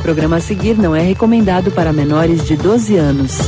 [0.00, 3.38] programa a seguir não é recomendado para menores de 12 anos.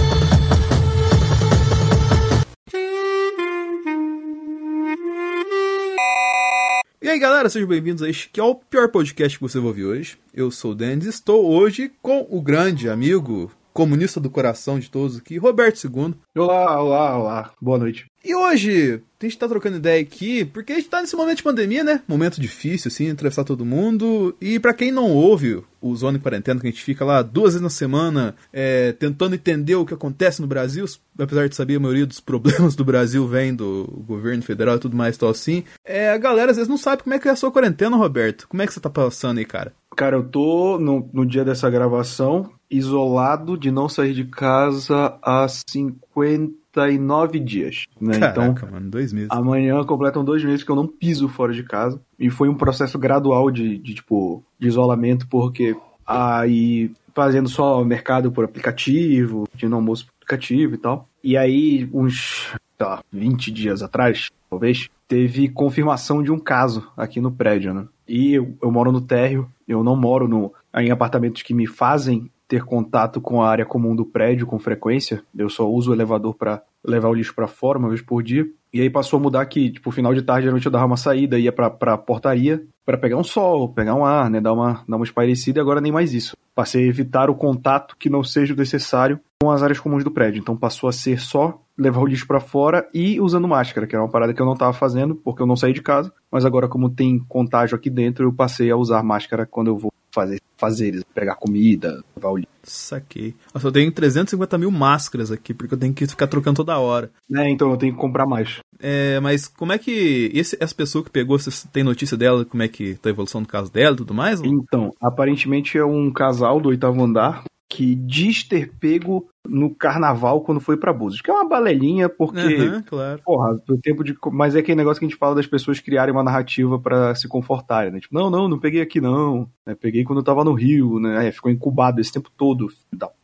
[7.00, 9.68] E aí galera, sejam bem-vindos a este que é o pior podcast que você vai
[9.68, 10.16] ouvir hoje.
[10.32, 14.90] Eu sou o Denis e estou hoje com o grande amigo, comunista do coração de
[14.90, 16.14] todos aqui, Roberto II.
[16.36, 17.52] Olá, olá, olá.
[17.60, 18.06] Boa noite.
[18.24, 21.42] E hoje a gente tá trocando ideia aqui, porque a gente tá nesse momento de
[21.42, 22.02] pandemia, né?
[22.06, 24.36] Momento difícil, assim, atravessar todo mundo.
[24.40, 27.54] E para quem não ouve o Zona em Quarentena, que a gente fica lá duas
[27.54, 30.84] vezes na semana é, tentando entender o que acontece no Brasil,
[31.18, 34.96] apesar de saber a maioria dos problemas do Brasil vem do governo federal e tudo
[34.96, 37.36] mais tal assim, é, a galera às vezes não sabe como é que é a
[37.36, 38.46] sua quarentena, Roberto.
[38.48, 39.72] Como é que você tá passando aí, cara?
[39.96, 45.46] Cara, eu tô no, no dia dessa gravação, isolado de não sair de casa há
[45.48, 47.86] 59 dias.
[48.00, 48.18] Né?
[48.18, 49.28] Caraca, então, mano, dois meses.
[49.30, 52.00] amanhã completam dois meses que eu não piso fora de casa.
[52.18, 58.32] E foi um processo gradual de, de tipo, de isolamento, porque aí fazendo só mercado
[58.32, 61.08] por aplicativo, pedindo almoço por aplicativo e tal.
[61.22, 67.20] E aí, uns, sei lá, 20 dias atrás, talvez, teve confirmação de um caso aqui
[67.20, 67.84] no prédio, né?
[68.08, 72.30] E eu, eu moro no térreo, eu não moro no, em apartamentos que me fazem
[72.48, 75.22] ter contato com a área comum do prédio com frequência.
[75.36, 78.46] Eu só uso o elevador para levar o lixo para fora uma vez por dia.
[78.72, 81.38] E aí passou a mudar que, tipo, final de tarde, geralmente eu dava uma saída,
[81.38, 84.96] ia pra, pra portaria para pegar um sol, pegar um ar, né, dar uma, dar
[84.96, 86.34] uma espairecida, e agora nem mais isso.
[86.54, 90.40] Passei a evitar o contato que não seja necessário com as áreas comuns do prédio.
[90.40, 94.02] Então passou a ser só levar o lixo para fora e usando máscara, que era
[94.04, 96.12] uma parada que eu não tava fazendo, porque eu não saí de casa.
[96.30, 99.92] Mas agora, como tem contágio aqui dentro, eu passei a usar máscara quando eu vou
[100.14, 102.48] fazer fazeres, pegar comida, levar o lixo.
[102.62, 103.34] Saquei.
[103.52, 107.10] Nossa, eu tenho 350 mil máscaras aqui, porque eu tenho que ficar trocando toda hora.
[107.34, 108.58] É, então eu tenho que comprar mais.
[108.78, 110.30] É, mas como é que.
[110.34, 113.42] Esse, essa pessoa que pegou, você tem notícia dela, como é que tá a evolução
[113.42, 114.40] do caso dela e tudo mais?
[114.40, 120.40] ou- Então, aparentemente é um casal do oitavo andar que diz ter pego no carnaval
[120.42, 121.20] quando foi pra Búzios.
[121.20, 122.38] Que é uma balelinha, porque.
[122.38, 123.22] Aham, claro.
[123.24, 124.16] Porra, do tempo de.
[124.32, 127.28] Mas é aquele negócio que a gente fala das pessoas criarem uma narrativa pra se
[127.28, 128.00] confortarem, né?
[128.00, 129.48] Tipo, não, não, não peguei aqui não.
[129.66, 129.74] né?
[129.74, 131.28] Peguei quando eu tava no Rio, né?
[131.28, 132.68] É, ficou incubado esse tempo todo.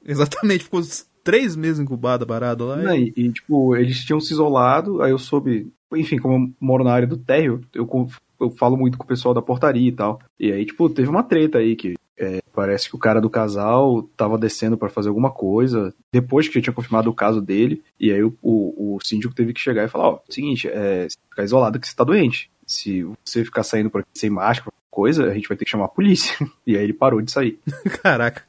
[0.05, 0.81] Exatamente, ficou
[1.23, 2.77] três meses incubada, parada lá.
[2.77, 5.71] Né, E, e, tipo, eles tinham se isolado, aí eu soube.
[5.95, 7.89] Enfim, como eu moro na área do térreo, eu,
[8.41, 10.21] eu falo muito com o pessoal da portaria e tal.
[10.39, 14.03] E aí, tipo, teve uma treta aí que é, parece que o cara do casal
[14.17, 18.23] tava descendo pra fazer alguma coisa, depois que tinha confirmado o caso dele, e aí
[18.23, 21.87] o, o, o síndico teve que chegar e falar, ó, seguinte, é, ficar isolado que
[21.87, 22.51] você tá doente.
[22.67, 25.85] Se você ficar saindo por aqui sem máscara, coisa, a gente vai ter que chamar
[25.85, 26.35] a polícia.
[26.67, 27.59] E aí ele parou de sair.
[28.03, 28.43] Caraca,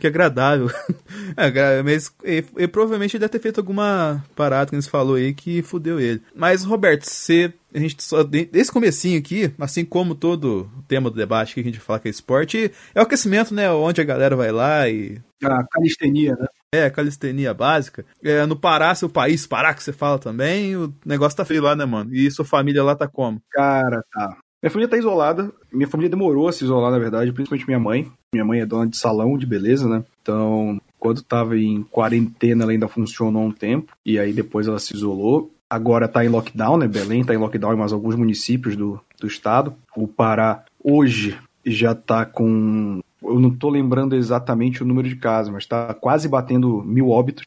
[0.00, 0.68] que agradável.
[1.36, 5.98] É, mas e, provavelmente deve ter feito alguma parada que eles falou aí que fudeu
[5.98, 6.20] ele.
[6.34, 7.52] Mas, Roberto, você.
[7.74, 8.22] A gente só.
[8.22, 11.98] de- Desse comecinho aqui, assim como todo o tema do debate que a gente fala
[12.00, 13.70] que é esporte, é o aquecimento, né?
[13.70, 15.18] Onde a galera vai lá e.
[15.42, 16.46] A calistenia, né?
[16.74, 18.04] É, a calistenia básica.
[18.22, 21.74] É, no Pará, seu país, Pará, que você fala também, o negócio tá feio lá,
[21.74, 22.14] né, mano?
[22.14, 23.40] E sua família lá tá como?
[23.50, 24.36] Cara, tá.
[24.62, 25.52] Minha família tá isolada.
[25.72, 28.10] Minha família demorou a se isolar, na verdade, principalmente minha mãe.
[28.32, 30.04] Minha mãe é dona de salão de beleza, né?
[30.22, 33.92] Então, quando tava em quarentena, ela ainda funcionou um tempo.
[34.06, 35.52] E aí depois ela se isolou.
[35.68, 36.86] Agora tá em lockdown, né?
[36.86, 39.74] Belém tá em lockdown em mais alguns municípios do, do estado.
[39.96, 41.36] O Pará hoje
[41.66, 43.00] já tá com.
[43.20, 47.44] Eu não tô lembrando exatamente o número de casos, mas tá quase batendo mil óbitos.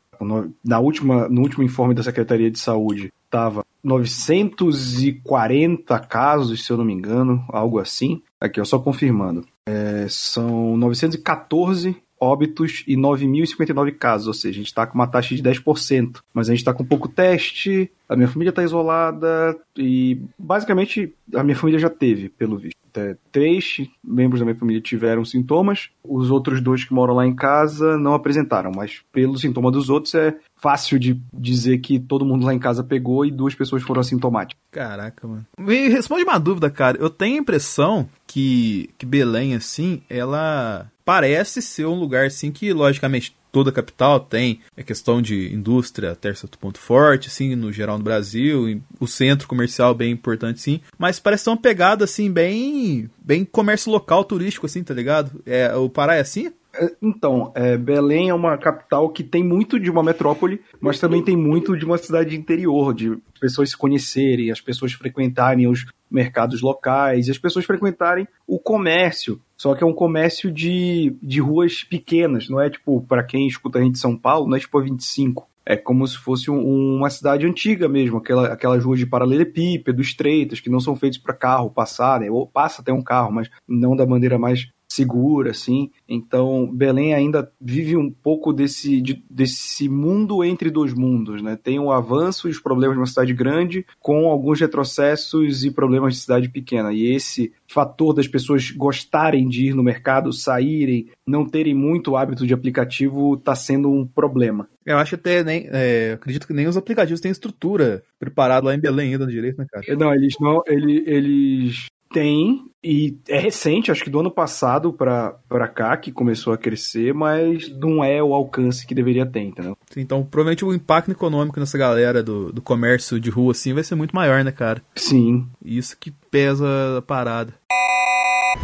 [0.64, 6.86] Na última, no último informe da Secretaria de Saúde, tava 940 casos, se eu não
[6.86, 8.22] me engano, algo assim.
[8.40, 9.46] Aqui, ó, só confirmando.
[9.68, 15.36] É, são 914 óbitos e 9.059 casos, ou seja, a gente está com uma taxa
[15.36, 16.22] de 10%.
[16.34, 21.44] Mas a gente está com pouco teste, a minha família está isolada e basicamente a
[21.44, 22.76] minha família já teve, pelo visto.
[22.90, 27.36] Até três membros da minha família tiveram sintomas, os outros dois que moram lá em
[27.36, 32.46] casa não apresentaram, mas pelo sintoma dos outros é fácil de dizer que todo mundo
[32.46, 34.64] lá em casa pegou e duas pessoas foram assintomáticas.
[34.72, 35.46] Caraca, mano.
[35.60, 36.98] Me responde uma dúvida, cara.
[36.98, 42.72] Eu tenho a impressão que, que Belém, assim, ela parece ser um lugar, assim, que,
[42.72, 47.72] logicamente, toda a capital tem a questão de indústria até certo ponto forte, assim, no
[47.72, 52.30] geral no Brasil, o centro comercial bem importante, sim, mas parece ter uma pegada, assim,
[52.30, 55.42] bem, bem comércio local turístico, assim, tá ligado?
[55.46, 56.52] É, o Pará é assim?
[57.02, 61.36] Então, é, Belém é uma capital que tem muito de uma metrópole, mas também tem
[61.38, 67.30] muito de uma cidade interior, de pessoas se conhecerem, as pessoas frequentarem os mercados locais,
[67.30, 69.40] as pessoas frequentarem o comércio.
[69.58, 73.80] Só que é um comércio de, de ruas pequenas, não é tipo, para quem escuta
[73.80, 75.48] a gente de São Paulo, não é tipo a 25.
[75.68, 80.60] É como se fosse um- uma cidade antiga mesmo, aquela, aquelas ruas de paralelepípedo, estreitas,
[80.60, 82.30] que não são feitas para carro passar, né?
[82.30, 85.92] Ou passa até um carro, mas não da maneira mais segura, assim.
[86.08, 91.58] Então, Belém ainda vive um pouco desse, de, desse mundo entre dois mundos, né?
[91.62, 96.14] Tem o avanço e os problemas de uma cidade grande, com alguns retrocessos e problemas
[96.14, 96.94] de cidade pequena.
[96.94, 102.46] E esse fator das pessoas gostarem de ir no mercado, saírem, não terem muito hábito
[102.46, 104.68] de aplicativo, está sendo um problema.
[104.86, 105.68] Eu acho até nem.
[105.72, 109.66] É, acredito que nem os aplicativos têm estrutura preparada lá em Belém ainda direito, né,
[109.70, 109.96] cara?
[109.96, 110.62] Não, eles não.
[110.68, 116.54] Eles, eles têm, e é recente, acho que do ano passado para cá que começou
[116.54, 119.78] a crescer, mas não é o alcance que deveria ter, entendeu?
[119.98, 123.96] Então, provavelmente o impacto econômico nessa galera do, do comércio de rua assim vai ser
[123.96, 124.82] muito maior, né, cara?
[124.96, 125.46] Sim.
[125.64, 127.54] Isso que pesa a parada.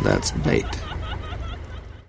[0.01, 0.69] That's bait.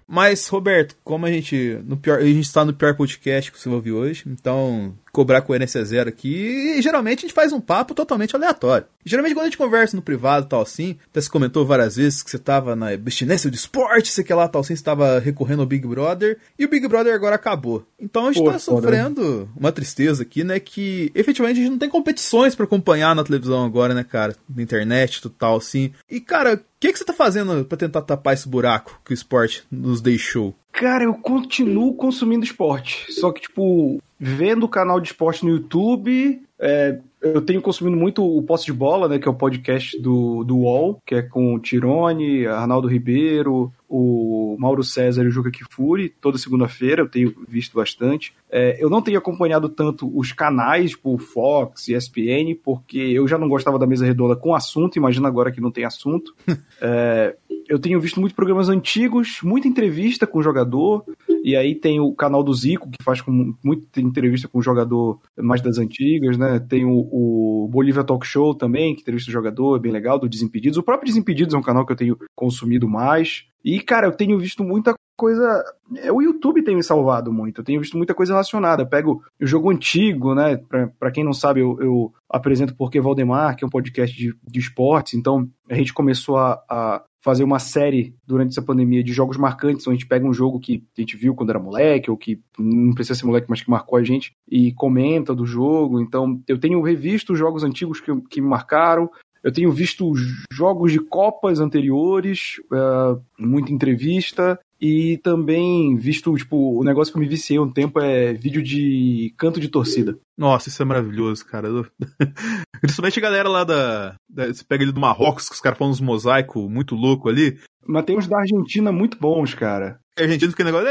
[0.06, 3.68] Mas, Roberto, como a gente, no pior, a gente está no pior podcast que você
[3.68, 6.75] ouviu hoje, então cobrar coerência zero aqui.
[6.79, 8.87] E geralmente a gente faz um papo totalmente aleatório.
[9.05, 12.31] geralmente quando a gente conversa no privado tal assim, até você comentou várias vezes que
[12.31, 15.67] você tava na abstinência de esporte, sei que lá tal assim, você tava recorrendo ao
[15.67, 17.87] Big Brother, e o Big Brother agora acabou.
[18.00, 21.79] Então a gente Pô, tá sofrendo uma tristeza aqui, né, que efetivamente a gente não
[21.79, 25.93] tem competições para acompanhar na televisão agora, né, cara, na internet, tal assim.
[26.11, 29.14] E cara, o que, que você tá fazendo para tentar tapar esse buraco que o
[29.14, 30.55] esporte nos deixou?
[30.72, 33.12] Cara, eu continuo consumindo esporte.
[33.12, 38.24] Só que, tipo, vendo o canal de esporte no YouTube, é, eu tenho consumido muito
[38.24, 41.54] o Posse de Bola, né, que é o podcast do, do UOL, que é com
[41.54, 47.34] o Tirone, Arnaldo Ribeiro, o Mauro César e o Juca Kifuri, toda segunda-feira, eu tenho
[47.48, 48.34] visto bastante.
[48.50, 53.48] É, eu não tenho acompanhado tanto os canais, tipo Fox ESPN, porque eu já não
[53.48, 56.34] gostava da mesa redonda com assunto, imagina agora que não tem assunto.
[56.80, 57.36] é,
[57.69, 61.05] eu tenho visto muitos programas antigos, muita entrevista com o jogador,
[61.43, 65.20] e aí tem o canal do Zico, que faz com, muita entrevista com o jogador
[65.37, 66.61] mais das antigas, né?
[66.61, 70.29] Tem o, o Bolívia Talk Show também, que entrevista o jogador, é bem legal, do
[70.29, 70.79] Desimpedidos.
[70.79, 73.44] O próprio Desimpedidos é um canal que eu tenho consumido mais.
[73.64, 75.62] E, cara, eu tenho visto muita coisa.
[75.99, 77.61] É, o YouTube tem me salvado muito.
[77.61, 78.82] Eu tenho visto muita coisa relacionada.
[78.82, 80.56] Eu pego o jogo antigo, né?
[80.56, 84.35] Pra, pra quem não sabe, eu, eu apresento Porque Valdemar, que é um podcast de,
[84.44, 85.14] de esportes.
[85.14, 89.86] Então, a gente começou a, a fazer uma série durante essa pandemia de jogos marcantes,
[89.86, 92.40] onde a gente pega um jogo que a gente viu quando era moleque, ou que
[92.58, 96.00] não precisa ser moleque, mas que marcou a gente, e comenta do jogo.
[96.00, 99.08] Então, eu tenho revisto os jogos antigos que, que me marcaram,
[99.42, 100.12] eu tenho visto
[100.52, 107.23] jogos de Copas anteriores, uh, muita entrevista, e também visto, tipo, o negócio que eu
[107.23, 110.19] me viciei um tempo é vídeo de canto de torcida.
[110.37, 111.69] Nossa, isso é maravilhoso, cara.
[112.81, 114.17] Principalmente a galera lá da.
[114.29, 117.61] da você pega ele do Marrocos, que os caras falam uns mosaicos muito louco ali.
[117.87, 120.00] Mas tem uns da Argentina muito bons, cara.
[120.19, 120.88] A Argentina fica negócio.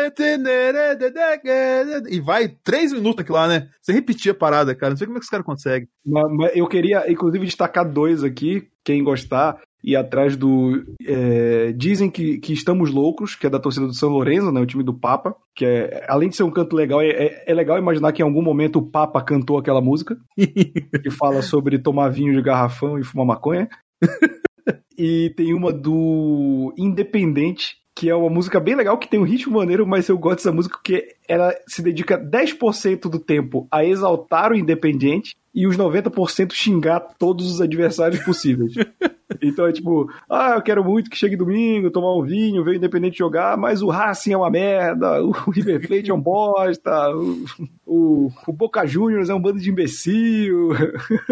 [2.10, 3.68] E vai três minutos aqui lá, né?
[3.82, 4.92] Você repetir a parada, cara.
[4.92, 5.90] Não sei como é que os caras conseguem.
[6.06, 10.84] Mas, mas eu queria, inclusive, destacar dois aqui, quem gostar e atrás do.
[11.06, 14.66] É, dizem que, que estamos loucos, que é da torcida do São Lourenço, né, o
[14.66, 17.78] time do Papa, que é, além de ser um canto legal, é, é, é legal
[17.78, 22.34] imaginar que em algum momento o Papa cantou aquela música, que fala sobre tomar vinho
[22.34, 23.68] de garrafão e fumar maconha.
[24.98, 29.58] e tem uma do Independente, que é uma música bem legal, que tem um ritmo
[29.58, 34.52] maneiro, mas eu gosto dessa música porque ela se dedica 10% do tempo a exaltar
[34.52, 38.74] o Independente e os 90% xingar todos os adversários possíveis.
[39.42, 42.76] então é tipo, ah, eu quero muito que chegue domingo, tomar um vinho, ver o
[42.76, 47.46] Independente jogar, mas o Racing é uma merda, o River Plate é um bosta, o,
[47.86, 50.70] o, o Boca Juniors é um bando de imbecil.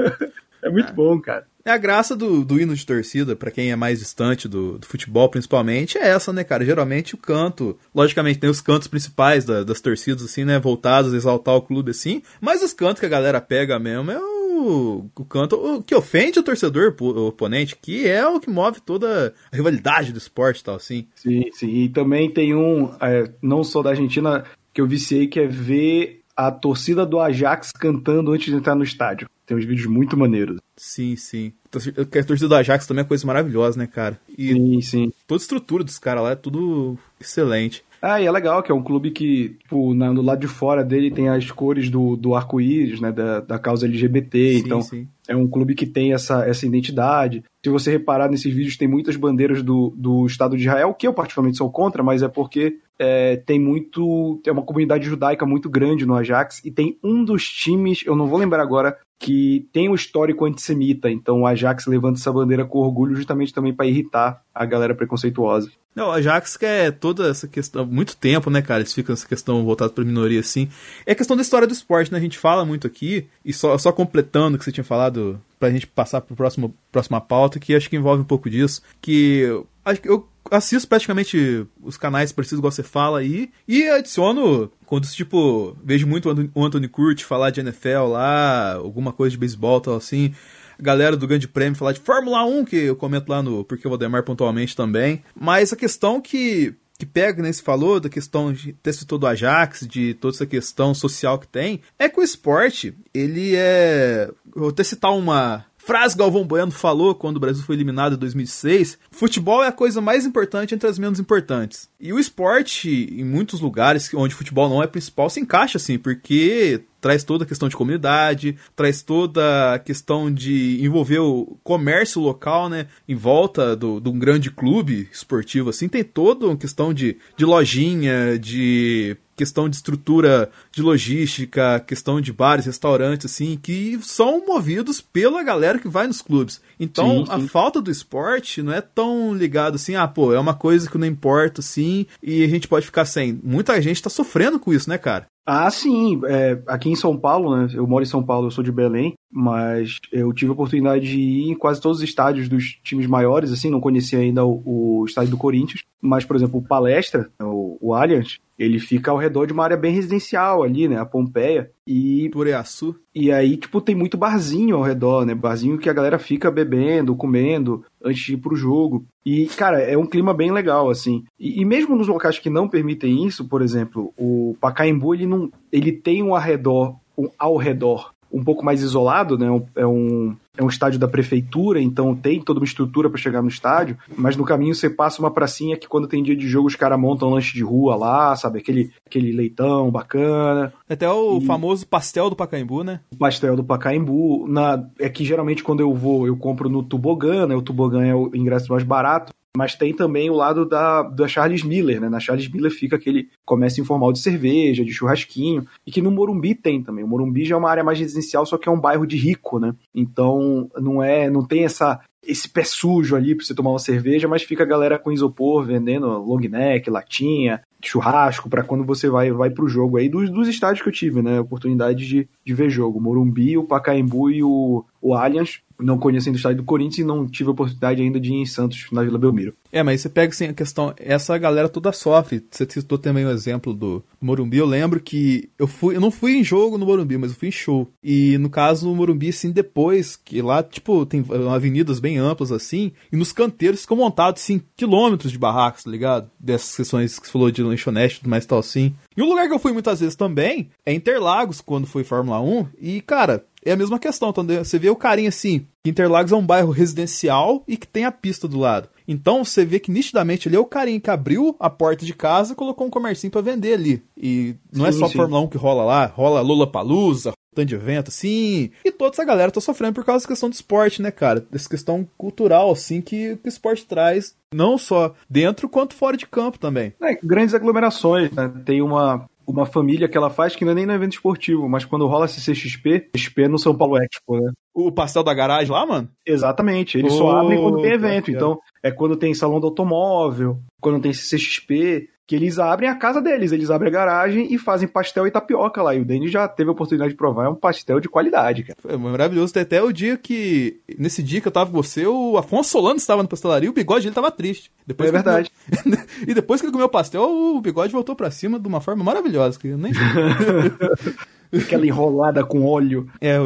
[0.62, 1.49] é muito bom, cara.
[1.66, 4.88] É a graça do, do hino de torcida, para quem é mais distante do, do,
[4.88, 6.66] futebol, principalmente, é essa, né, cara?
[6.66, 11.18] Geralmente o canto, logicamente tem os cantos principais da, das torcidas, assim, né, voltados a
[11.18, 15.26] exaltar o clube, assim, mas os cantos que a galera pega mesmo é o, o
[15.26, 19.56] canto o, que ofende o torcedor, o oponente, que é o que move toda a
[19.56, 21.08] rivalidade do esporte tal, assim.
[21.16, 21.70] Sim, sim.
[21.70, 26.22] E também tem um, é, não só da Argentina, que eu viciei, que é ver
[26.36, 29.30] a torcida do Ajax cantando antes de entrar no estádio.
[29.50, 30.62] Tem uns vídeos muito maneiros.
[30.78, 31.52] Sim, sim.
[31.76, 34.22] A torcida do Ajax também é coisa maravilhosa, né, cara?
[34.38, 35.14] E sim, sim.
[35.26, 37.84] Toda a estrutura dos caras lá é tudo excelente.
[38.00, 40.84] Ah, e é legal que é um clube que, tipo, na, no lado de fora
[40.84, 45.08] dele tem as cores do, do arco-íris, né, da, da causa LGBT, sim, então sim.
[45.30, 47.44] É um clube que tem essa, essa identidade.
[47.64, 51.14] Se você reparar nesses vídeos, tem muitas bandeiras do, do Estado de Israel, que eu
[51.14, 54.42] particularmente sou contra, mas é porque é, tem muito.
[54.44, 58.26] Tem uma comunidade judaica muito grande no Ajax, e tem um dos times, eu não
[58.26, 62.80] vou lembrar agora, que tem um histórico antissemita, então o Ajax levanta essa bandeira com
[62.80, 65.70] orgulho justamente também para irritar a galera preconceituosa.
[65.94, 69.66] Não, o Ajax quer toda essa questão, muito tempo, né, cara, eles ficam essa questão
[69.66, 70.70] voltada pra minoria, assim.
[71.06, 73.92] É questão da história do esporte, né, a gente fala muito aqui, e só, só
[73.92, 75.19] completando o que você tinha falado,
[75.60, 79.46] pra gente passar pro próximo, próxima pauta, que acho que envolve um pouco disso, que
[79.84, 85.08] acho que eu assisto praticamente os canais precisos, igual você fala aí, e adiciono quando,
[85.08, 89.96] tipo, vejo muito o Anthony Curti falar de NFL lá, alguma coisa de beisebol, tal
[89.96, 90.34] assim
[90.82, 94.24] galera do Grande Prêmio falar de Fórmula 1, que eu comento lá no Porque Valdemar
[94.24, 95.22] pontualmente também.
[95.36, 99.26] Mas a questão que que pega, né, se falou da questão de ter citou do
[99.26, 104.30] Ajax, de toda essa questão social que tem, é que o esporte, ele é.
[104.54, 109.00] vou até citar uma, frase Galvão Bueno falou quando o Brasil foi eliminado em 2006,
[109.10, 111.90] futebol é a coisa mais importante entre as menos importantes.
[112.00, 116.84] E o esporte, em muitos lugares onde futebol não é principal, se encaixa assim, porque
[117.00, 122.70] traz toda a questão de comunidade, traz toda a questão de envolver o comércio local,
[122.70, 127.18] né, em volta do, de um grande clube esportivo, assim, tem toda uma questão de,
[127.38, 134.46] de lojinha, de questão de estrutura de logística, questão de bares, restaurantes, assim, que são
[134.46, 136.62] movidos pela galera que vai nos clubes.
[136.78, 137.32] Então, sim, sim.
[137.32, 140.98] a falta do esporte não é tão ligado assim, ah, pô, é uma coisa que
[140.98, 143.40] não importa, assim, e a gente pode ficar sem.
[143.42, 145.26] Muita gente tá sofrendo com isso, né, cara?
[145.46, 146.22] Ah, sim.
[146.28, 147.68] É, aqui em São Paulo, né?
[147.74, 151.20] Eu moro em São Paulo, eu sou de Belém, mas eu tive a oportunidade de
[151.20, 155.06] ir em quase todos os estádios dos times maiores, assim, não conhecia ainda o, o
[155.06, 159.48] estádio do Corinthians, mas, por exemplo, o Palestra, o, o Allianz, ele fica ao redor
[159.48, 161.00] de uma área bem residencial ali, né?
[161.00, 161.72] A Pompeia.
[161.90, 162.30] E.
[162.30, 162.96] Tureaçu.
[163.16, 165.34] E aí, tipo, tem muito barzinho ao redor, né?
[165.34, 169.04] Barzinho que a galera fica bebendo, comendo, antes de ir pro jogo.
[169.26, 171.24] E, cara, é um clima bem legal, assim.
[171.40, 175.52] E, e mesmo nos locais que não permitem isso, por exemplo, o Pacaembu, ele não.
[175.72, 179.48] Ele tem um arredor, um ao redor um pouco mais isolado, né?
[179.76, 183.48] É um, é um estádio da prefeitura, então tem toda uma estrutura para chegar no
[183.48, 186.76] estádio, mas no caminho você passa uma pracinha que quando tem dia de jogo os
[186.76, 188.60] caras montam lanche de rua lá, sabe?
[188.60, 190.74] Aquele, aquele leitão bacana.
[190.88, 191.46] Até o e...
[191.46, 193.00] famoso pastel do Pacaembu, né?
[193.12, 194.48] O pastel do Pacaembu.
[194.48, 194.86] Na...
[195.00, 197.56] É que geralmente quando eu vou, eu compro no Tubogã, né?
[197.56, 201.64] O Tubogã é o ingresso mais barato mas tem também o lado da, da Charles
[201.64, 202.10] Miller, né?
[202.10, 206.54] Na Charles Miller fica aquele comércio informal de cerveja, de churrasquinho, e que no Morumbi
[206.54, 207.04] tem também.
[207.04, 209.60] O Morumbi já é uma área mais residencial, só que é um bairro de rico,
[209.60, 209.74] né?
[209.94, 214.28] Então não é, não tem essa esse pé sujo ali pra você tomar uma cerveja,
[214.28, 219.32] mas fica a galera com isopor vendendo long neck, latinha, churrasco para quando você vai
[219.32, 221.40] vai pro jogo aí dos, dos estádios que eu tive, né?
[221.40, 223.02] Oportunidade de, de ver jogo.
[223.02, 227.28] Morumbi, o Pacaembu e o, o Allianz não conhecendo o estádio do Corinthians e não
[227.28, 229.54] tive a oportunidade ainda de ir em Santos, na Vila Belmiro.
[229.72, 232.46] É, mas você pega assim a questão, essa galera toda sofre.
[232.50, 234.58] Você citou também o exemplo do Morumbi.
[234.58, 237.48] Eu lembro que eu fui, eu não fui em jogo no Morumbi, mas eu fui
[237.48, 237.88] em show.
[238.04, 242.92] E no caso o Morumbi, assim, depois, que lá, tipo, tem avenidas bem amplas assim,
[243.12, 246.30] e nos canteiros ficam montados, assim, quilômetros de barracos, tá ligado?
[246.40, 248.94] Dessas questões que você falou de lanchonete e tudo mais tal assim.
[249.16, 252.68] E um lugar que eu fui muitas vezes também é Interlagos, quando foi Fórmula 1.
[252.80, 254.30] E, cara, é a mesma questão.
[254.30, 258.12] Então, você vê o carinha assim, Interlagos é um bairro residencial e que tem a
[258.12, 258.90] pista do lado.
[259.08, 262.54] Então você vê que nitidamente ali é o carinha que abriu a porta de casa
[262.54, 264.04] e colocou um comércio para vender ali.
[264.16, 265.18] E não é sim, é só sim.
[265.18, 268.70] Fórmula 1 que rola lá, rola Lula Palusa, tanto de evento, assim.
[268.86, 271.46] E toda essa galera tá sofrendo por causa da questão do esporte, né, cara?
[271.50, 276.28] Dessa questão cultural, assim, que, que o esporte traz, não só dentro quanto fora de
[276.28, 276.94] campo também.
[277.02, 278.52] É, grandes aglomerações, né?
[278.66, 281.84] Tem uma uma família que ela faz que não é nem no evento esportivo, mas
[281.84, 284.52] quando rola CCXP, XP no São Paulo Expo, né?
[284.74, 286.10] O pastel da garagem lá, mano?
[286.26, 288.30] Exatamente, eles oh, só abrem quando tem evento.
[288.30, 293.20] Então, é quando tem salão do automóvel, quando tem CCXP, que eles abrem a casa
[293.20, 295.96] deles, eles abrem a garagem e fazem pastel e tapioca lá.
[295.96, 298.78] E o Denis já teve a oportunidade de provar, é um pastel de qualidade, cara.
[298.88, 299.52] É maravilhoso.
[299.52, 302.98] Tem até o dia que, nesse dia que eu tava com você, o Afonso Solano
[302.98, 304.72] estava no pastelaria e o bigode dele tava triste.
[304.86, 305.50] Depois é verdade.
[305.82, 305.98] Comeu...
[306.28, 309.04] e depois que ele comeu o pastel, o bigode voltou para cima de uma forma
[309.04, 309.92] maravilhosa, que eu nem
[311.52, 313.10] Aquela enrolada com óleo.
[313.20, 313.40] É,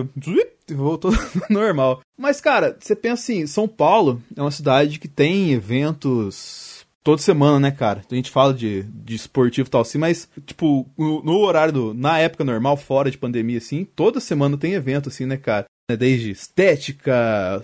[0.73, 1.13] voltou
[1.49, 2.01] normal.
[2.17, 6.72] Mas, cara, você pensa assim, São Paulo é uma cidade que tem eventos
[7.03, 8.01] toda semana, né, cara?
[8.09, 11.93] A gente fala de, de esportivo e tal assim, mas, tipo, no, no horário, do,
[11.93, 15.65] na época normal, fora de pandemia, assim, toda semana tem evento, assim, né, cara?
[15.89, 17.61] É desde estética,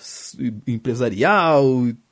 [0.67, 1.63] empresarial,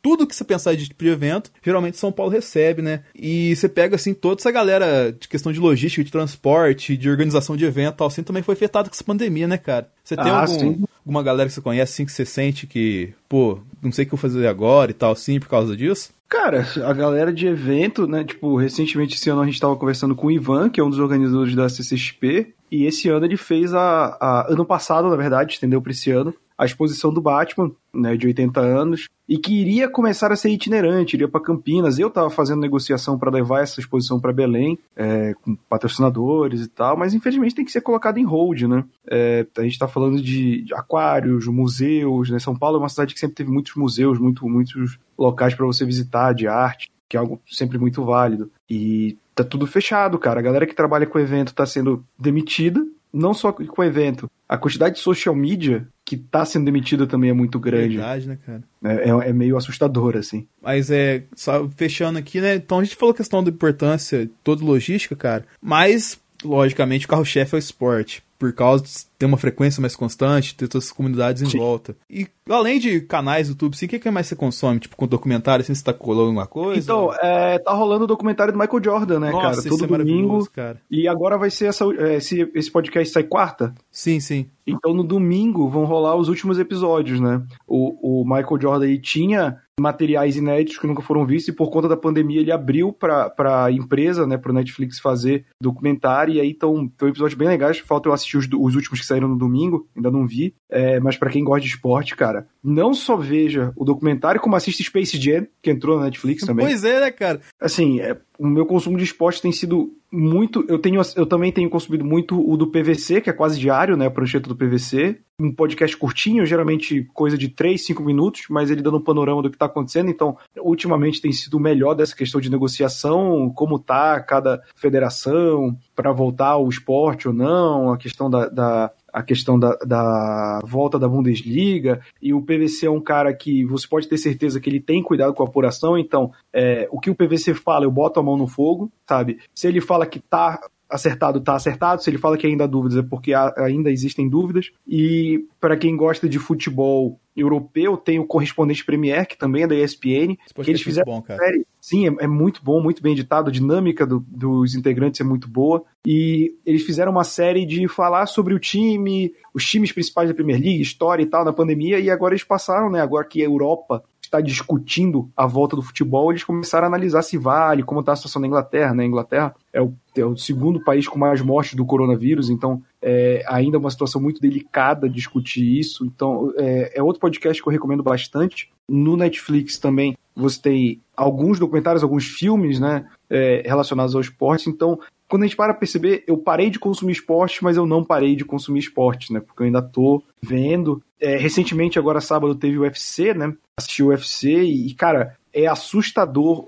[0.02, 3.04] tudo que você pensar de tipo de evento, geralmente São Paulo recebe, né?
[3.14, 7.58] E você pega, assim, toda essa galera de questão de logística, de transporte, de organização
[7.58, 9.92] de evento tal, assim, também foi afetada com essa pandemia, né, cara?
[10.02, 13.60] Você tem ah, algum, alguma galera que você conhece, assim, que você sente que, pô,
[13.82, 16.16] não sei o que eu vou fazer agora e tal, assim, por causa disso?
[16.30, 18.24] Cara, a galera de evento, né?
[18.24, 21.00] Tipo, recentemente esse ano a gente tava conversando com o Ivan, que é um dos
[21.00, 24.18] organizadores da CCXP, e esse ano ele fez a.
[24.20, 28.28] a ano passado, na verdade, estendeu para esse ano, a exposição do Batman, né, de
[28.28, 32.00] 80 anos, e que iria começar a ser itinerante, iria para Campinas.
[32.00, 36.98] Eu estava fazendo negociação para levar essa exposição para Belém, é, com patrocinadores e tal,
[36.98, 38.84] mas infelizmente tem que ser colocado em hold, né?
[39.10, 42.40] É, a gente está falando de, aquários, museus, né?
[42.40, 45.86] São Paulo é uma cidade que sempre teve muitos museus, muito, muitos locais para você
[45.86, 46.90] visitar de arte.
[47.10, 48.52] que é algo sempre muito válido.
[48.70, 50.40] E tá tudo fechado, cara.
[50.40, 54.30] A galera que trabalha com o evento tá sendo demitida, não só com o evento.
[54.48, 57.98] A quantidade de social media que tá sendo demitida também é muito grande.
[57.98, 58.64] Verdade, né, cara?
[58.84, 60.48] É, é, é meio assustador, assim.
[60.62, 62.56] Mas é, só fechando aqui, né?
[62.56, 65.46] Então a gente falou questão da importância, toda logística, cara.
[65.62, 70.56] Mas, logicamente, o carro-chefe é o esporte por causa de ter uma frequência mais constante,
[70.56, 71.58] ter todas as comunidades em Sim.
[71.58, 71.96] volta.
[72.10, 74.80] E além de canais do YouTube, sim, o que, que mais você consome?
[74.80, 76.80] Tipo, com documentário, assim, você tá colando alguma coisa?
[76.80, 79.70] Então, é, tá rolando o documentário do Michael Jordan, né, Nossa, cara?
[79.70, 80.50] Todo é domingo.
[80.52, 80.82] Cara.
[80.90, 83.74] E agora vai ser essa, é, esse, esse podcast sai quarta?
[83.92, 84.48] Sim, sim.
[84.68, 87.42] Então no domingo vão rolar os últimos episódios, né?
[87.66, 91.88] O, o Michael Jordan aí tinha materiais inéditos que nunca foram vistos e por conta
[91.88, 93.32] da pandemia ele abriu para
[93.66, 97.78] a empresa, né, para Netflix fazer documentário e aí então foi um episódio bem legais,
[97.78, 101.16] falta eu assistir os, os últimos que saíram no domingo, ainda não vi, é, mas
[101.16, 105.46] para quem gosta de esporte, cara, não só veja o documentário como assiste Space Jam,
[105.62, 106.66] que entrou na Netflix também.
[106.66, 107.42] Pois é, né, cara?
[107.62, 110.66] Assim, é, o meu consumo de esporte tem sido muito.
[110.68, 114.06] Eu tenho, eu também tenho consumido muito o do PVC, que é quase diário, né?
[114.06, 115.20] A prancheta do PVC.
[115.40, 119.50] Um podcast curtinho, geralmente coisa de 3, 5 minutos, mas ele dando um panorama do
[119.50, 120.10] que está acontecendo.
[120.10, 126.50] Então, ultimamente tem sido melhor dessa questão de negociação, como tá cada federação, para voltar
[126.50, 132.02] ao esporte ou não, a questão da, da a questão da, da, volta da Bundesliga,
[132.22, 135.34] e o PVC é um cara que você pode ter certeza que ele tem cuidado
[135.34, 138.48] com a apuração, então é, o que o PVC fala, eu boto a mão no
[138.48, 139.40] fogo, sabe?
[139.54, 140.60] Se ele fala que tá
[140.90, 142.02] acertado, tá acertado.
[142.02, 144.72] Se ele fala que ainda há dúvidas, é porque há, ainda existem dúvidas.
[144.88, 149.76] E para quem gosta de futebol europeu, tem o correspondente Premier, que também é da
[149.76, 150.36] ESPN.
[150.56, 151.40] Que eles é fizeram bom, cara.
[151.40, 155.24] Série, Sim, é, é, muito bom, muito bem editado, a dinâmica do, dos integrantes é
[155.24, 155.86] muito boa.
[156.06, 160.60] E eles fizeram uma série de falar sobre o time, os times principais da Premier
[160.60, 163.00] League, história e tal, na pandemia, e agora eles passaram, né?
[163.00, 167.38] Agora que a Europa está discutindo a volta do futebol, eles começaram a analisar se
[167.38, 168.94] vale, como está a situação na Inglaterra.
[168.94, 169.04] Né?
[169.04, 173.42] A Inglaterra é o, é o segundo país com mais mortes do coronavírus, então é
[173.48, 176.06] ainda uma situação muito delicada discutir isso.
[176.06, 178.70] Então é, é outro podcast que eu recomendo bastante.
[178.88, 184.70] No Netflix também você tem alguns documentários, alguns filmes, né, é, relacionados ao esporte.
[184.70, 188.36] Então, quando a gente para perceber, eu parei de consumir esporte, mas eu não parei
[188.36, 191.02] de consumir esporte, né, porque eu ainda tô vendo.
[191.20, 196.68] É, recentemente, agora sábado, teve o UFC, né, assisti o UFC e, cara, é assustador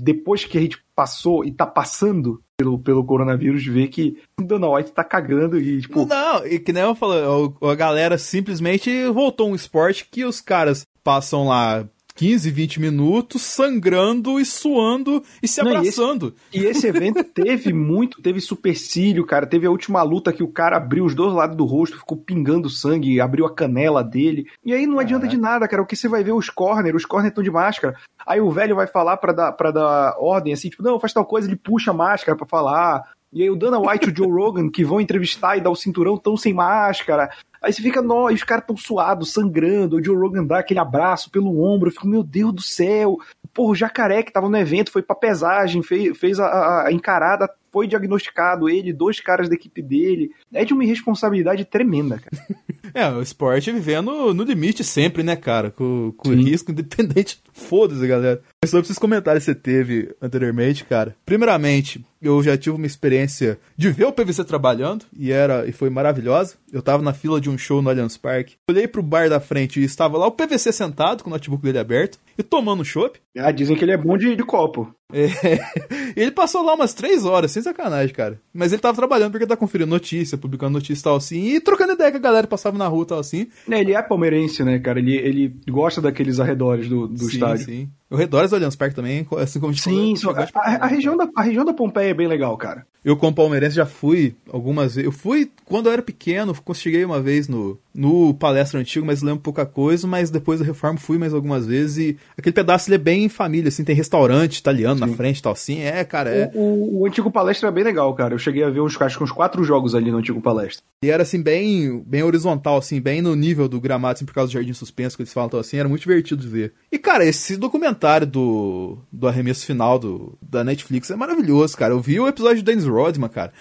[0.00, 4.92] depois que a gente passou e tá passando pelo, pelo coronavírus ver que Dana White
[4.92, 6.06] tá cagando e tipo.
[6.06, 10.84] Não, e que nem eu falo, a galera simplesmente voltou um esporte que os caras
[11.02, 16.26] passam lá 15, 20 minutos sangrando e suando e se abraçando.
[16.26, 19.46] Não, e, esse, e, esse, evento teve muito, teve supercílio, cara.
[19.46, 22.70] Teve a última luta que o cara abriu os dois lados do rosto, ficou pingando
[22.70, 24.46] sangue, abriu a canela dele.
[24.64, 25.82] E aí não adianta de nada, cara.
[25.82, 27.96] O que você vai ver os corner, os corner estão de máscara.
[28.24, 31.26] Aí o velho vai falar para dar, pra dar ordem, assim, tipo, não, faz tal
[31.26, 33.02] coisa, ele puxa a máscara para falar.
[33.32, 35.74] E aí o Dana White e o Joe Rogan, que vão entrevistar e dar o
[35.74, 37.28] cinturão, tão sem máscara.
[37.64, 40.78] Aí você fica, nó, e os caras tão suados, sangrando, o Joe Rogan dá aquele
[40.78, 43.18] abraço pelo ombro, eu fico, meu Deus do céu.
[43.54, 47.48] Porra, o Jacaré que tava no evento foi pra pesagem, fez, fez a, a encarada,
[47.72, 50.30] foi diagnosticado, ele, dois caras da equipe dele.
[50.52, 52.46] É de uma irresponsabilidade tremenda, cara.
[52.94, 55.70] é, o esporte vivendo no limite sempre, né, cara?
[55.70, 57.42] Com, com risco independente.
[57.52, 58.42] Foda-se, galera.
[58.66, 61.14] Sobre esses comentários que você teve anteriormente, cara.
[61.24, 65.90] Primeiramente, eu já tive uma experiência de ver o PVC trabalhando e era e foi
[65.90, 66.54] maravilhosa.
[66.72, 68.56] Eu tava na fila de um show no Allianz Parque.
[68.68, 71.78] Olhei pro bar da frente e estava lá o PVC sentado com o notebook dele
[71.78, 73.20] aberto e tomando um chopp.
[73.36, 74.94] Ah, dizem que ele é bom de, de copo.
[75.12, 75.28] É.
[76.16, 78.40] Ele passou lá umas três horas, sem sacanagem, cara.
[78.52, 81.92] Mas ele tava trabalhando porque tá conferindo notícia, publicando notícia e tal assim, e trocando
[81.92, 83.48] ideia com a galera passava na rua e tal assim.
[83.68, 84.98] É, ele é palmeirense, né, cara?
[84.98, 87.64] Ele, ele gosta daqueles arredores do, do sim, estádio.
[87.64, 90.86] Sim, O redores do Allianz Parque também, assim como a gente Sim, a, a, a,
[90.86, 92.86] região da, a região da Pompeia é bem legal, cara.
[93.04, 95.06] Eu, como palmeirense, já fui algumas vezes.
[95.06, 99.40] Eu fui quando eu era pequeno, cheguei uma vez no, no palestra antigo, mas lembro
[99.40, 102.98] pouca coisa, mas depois da reforma fui mais algumas vezes e aquele pedaço ele é
[102.98, 105.06] bem família, assim, tem restaurante italiano Sim.
[105.06, 106.50] na frente e tal, assim, é, cara, é...
[106.54, 109.16] O, o, o, antigo palestra é bem legal, cara, eu cheguei a ver uns, acho
[109.16, 110.82] que uns quatro jogos ali no antigo palestra.
[111.04, 114.50] E era, assim, bem, bem horizontal, assim, bem no nível do gramado, assim, por causa
[114.50, 116.72] do jardim suspenso que eles falam, então, assim, era muito divertido de ver.
[116.90, 122.00] E, cara, esse documentário do, do arremesso final do, da Netflix é maravilhoso, cara, eu
[122.00, 123.52] vi o episódio do Dennis Rodman, cara,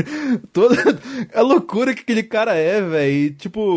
[0.52, 0.76] toda
[1.34, 3.73] a loucura que aquele cara é, velho, tipo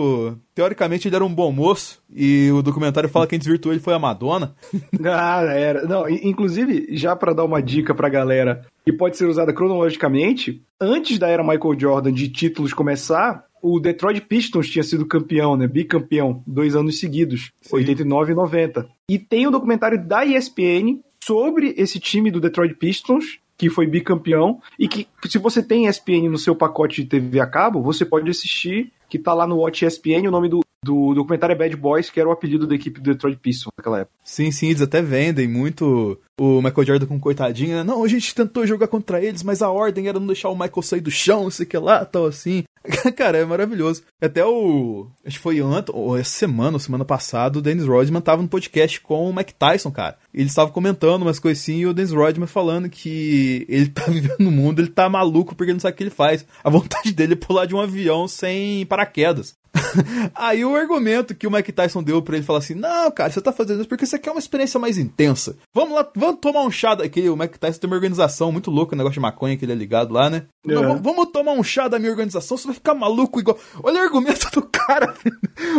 [0.53, 3.93] teoricamente ele era um bom moço e o documentário fala que quem desvirtuou ele foi
[3.93, 4.55] a Madonna.
[5.05, 5.85] ah, era.
[5.85, 11.19] Não, inclusive, já para dar uma dica pra galera que pode ser usada cronologicamente, antes
[11.19, 15.67] da era Michael Jordan de títulos começar, o Detroit Pistons tinha sido campeão, né?
[15.67, 17.77] Bicampeão, dois anos seguidos, Sim.
[17.77, 18.89] 89 e 90.
[19.09, 24.61] E tem um documentário da ESPN sobre esse time do Detroit Pistons, que foi bicampeão,
[24.77, 28.29] e que se você tem ESPN no seu pacote de TV a cabo, você pode
[28.29, 32.09] assistir, que tá lá no Watch ESPN, o nome do, do documentário é Bad Boys,
[32.09, 34.15] que era o apelido da equipe do Detroit Pistons naquela época.
[34.23, 37.83] Sim, sim, eles até vendem muito o Michael Jordan com coitadinho, né?
[37.83, 40.81] Não, a gente tentou jogar contra eles, mas a ordem era não deixar o Michael
[40.81, 42.63] sair do chão, não sei o que lá, tal assim.
[43.17, 44.03] Cara, é maravilhoso.
[44.21, 45.07] Até o.
[45.25, 48.47] Acho que foi ontem, ou essa semana, ou semana passada, o Dennis Rodman tava no
[48.47, 50.17] podcast com o Mike Tyson, cara.
[50.33, 54.51] Eles estavam comentando umas coisinhas e o Dennis Rodman falando que ele tá vivendo no
[54.51, 56.45] mundo, ele tá maluco porque ele não sabe o que ele faz.
[56.63, 59.55] A vontade dele é pular de um avião sem paraquedas.
[60.35, 63.41] Aí o argumento que o Mike Tyson deu pra ele falar assim: Não, cara, você
[63.41, 65.57] tá fazendo isso porque você quer uma experiência mais intensa.
[65.73, 67.29] Vamos lá, vamos tomar um chá daqui.
[67.29, 69.75] O Mike Tyson tem uma organização muito louca, o negócio de maconha que ele é
[69.75, 70.43] ligado lá, né?
[70.67, 70.73] É.
[70.73, 73.57] Não, vamos tomar um chá da minha organização, você vai ficar maluco igual.
[73.83, 75.13] Olha o argumento do cara,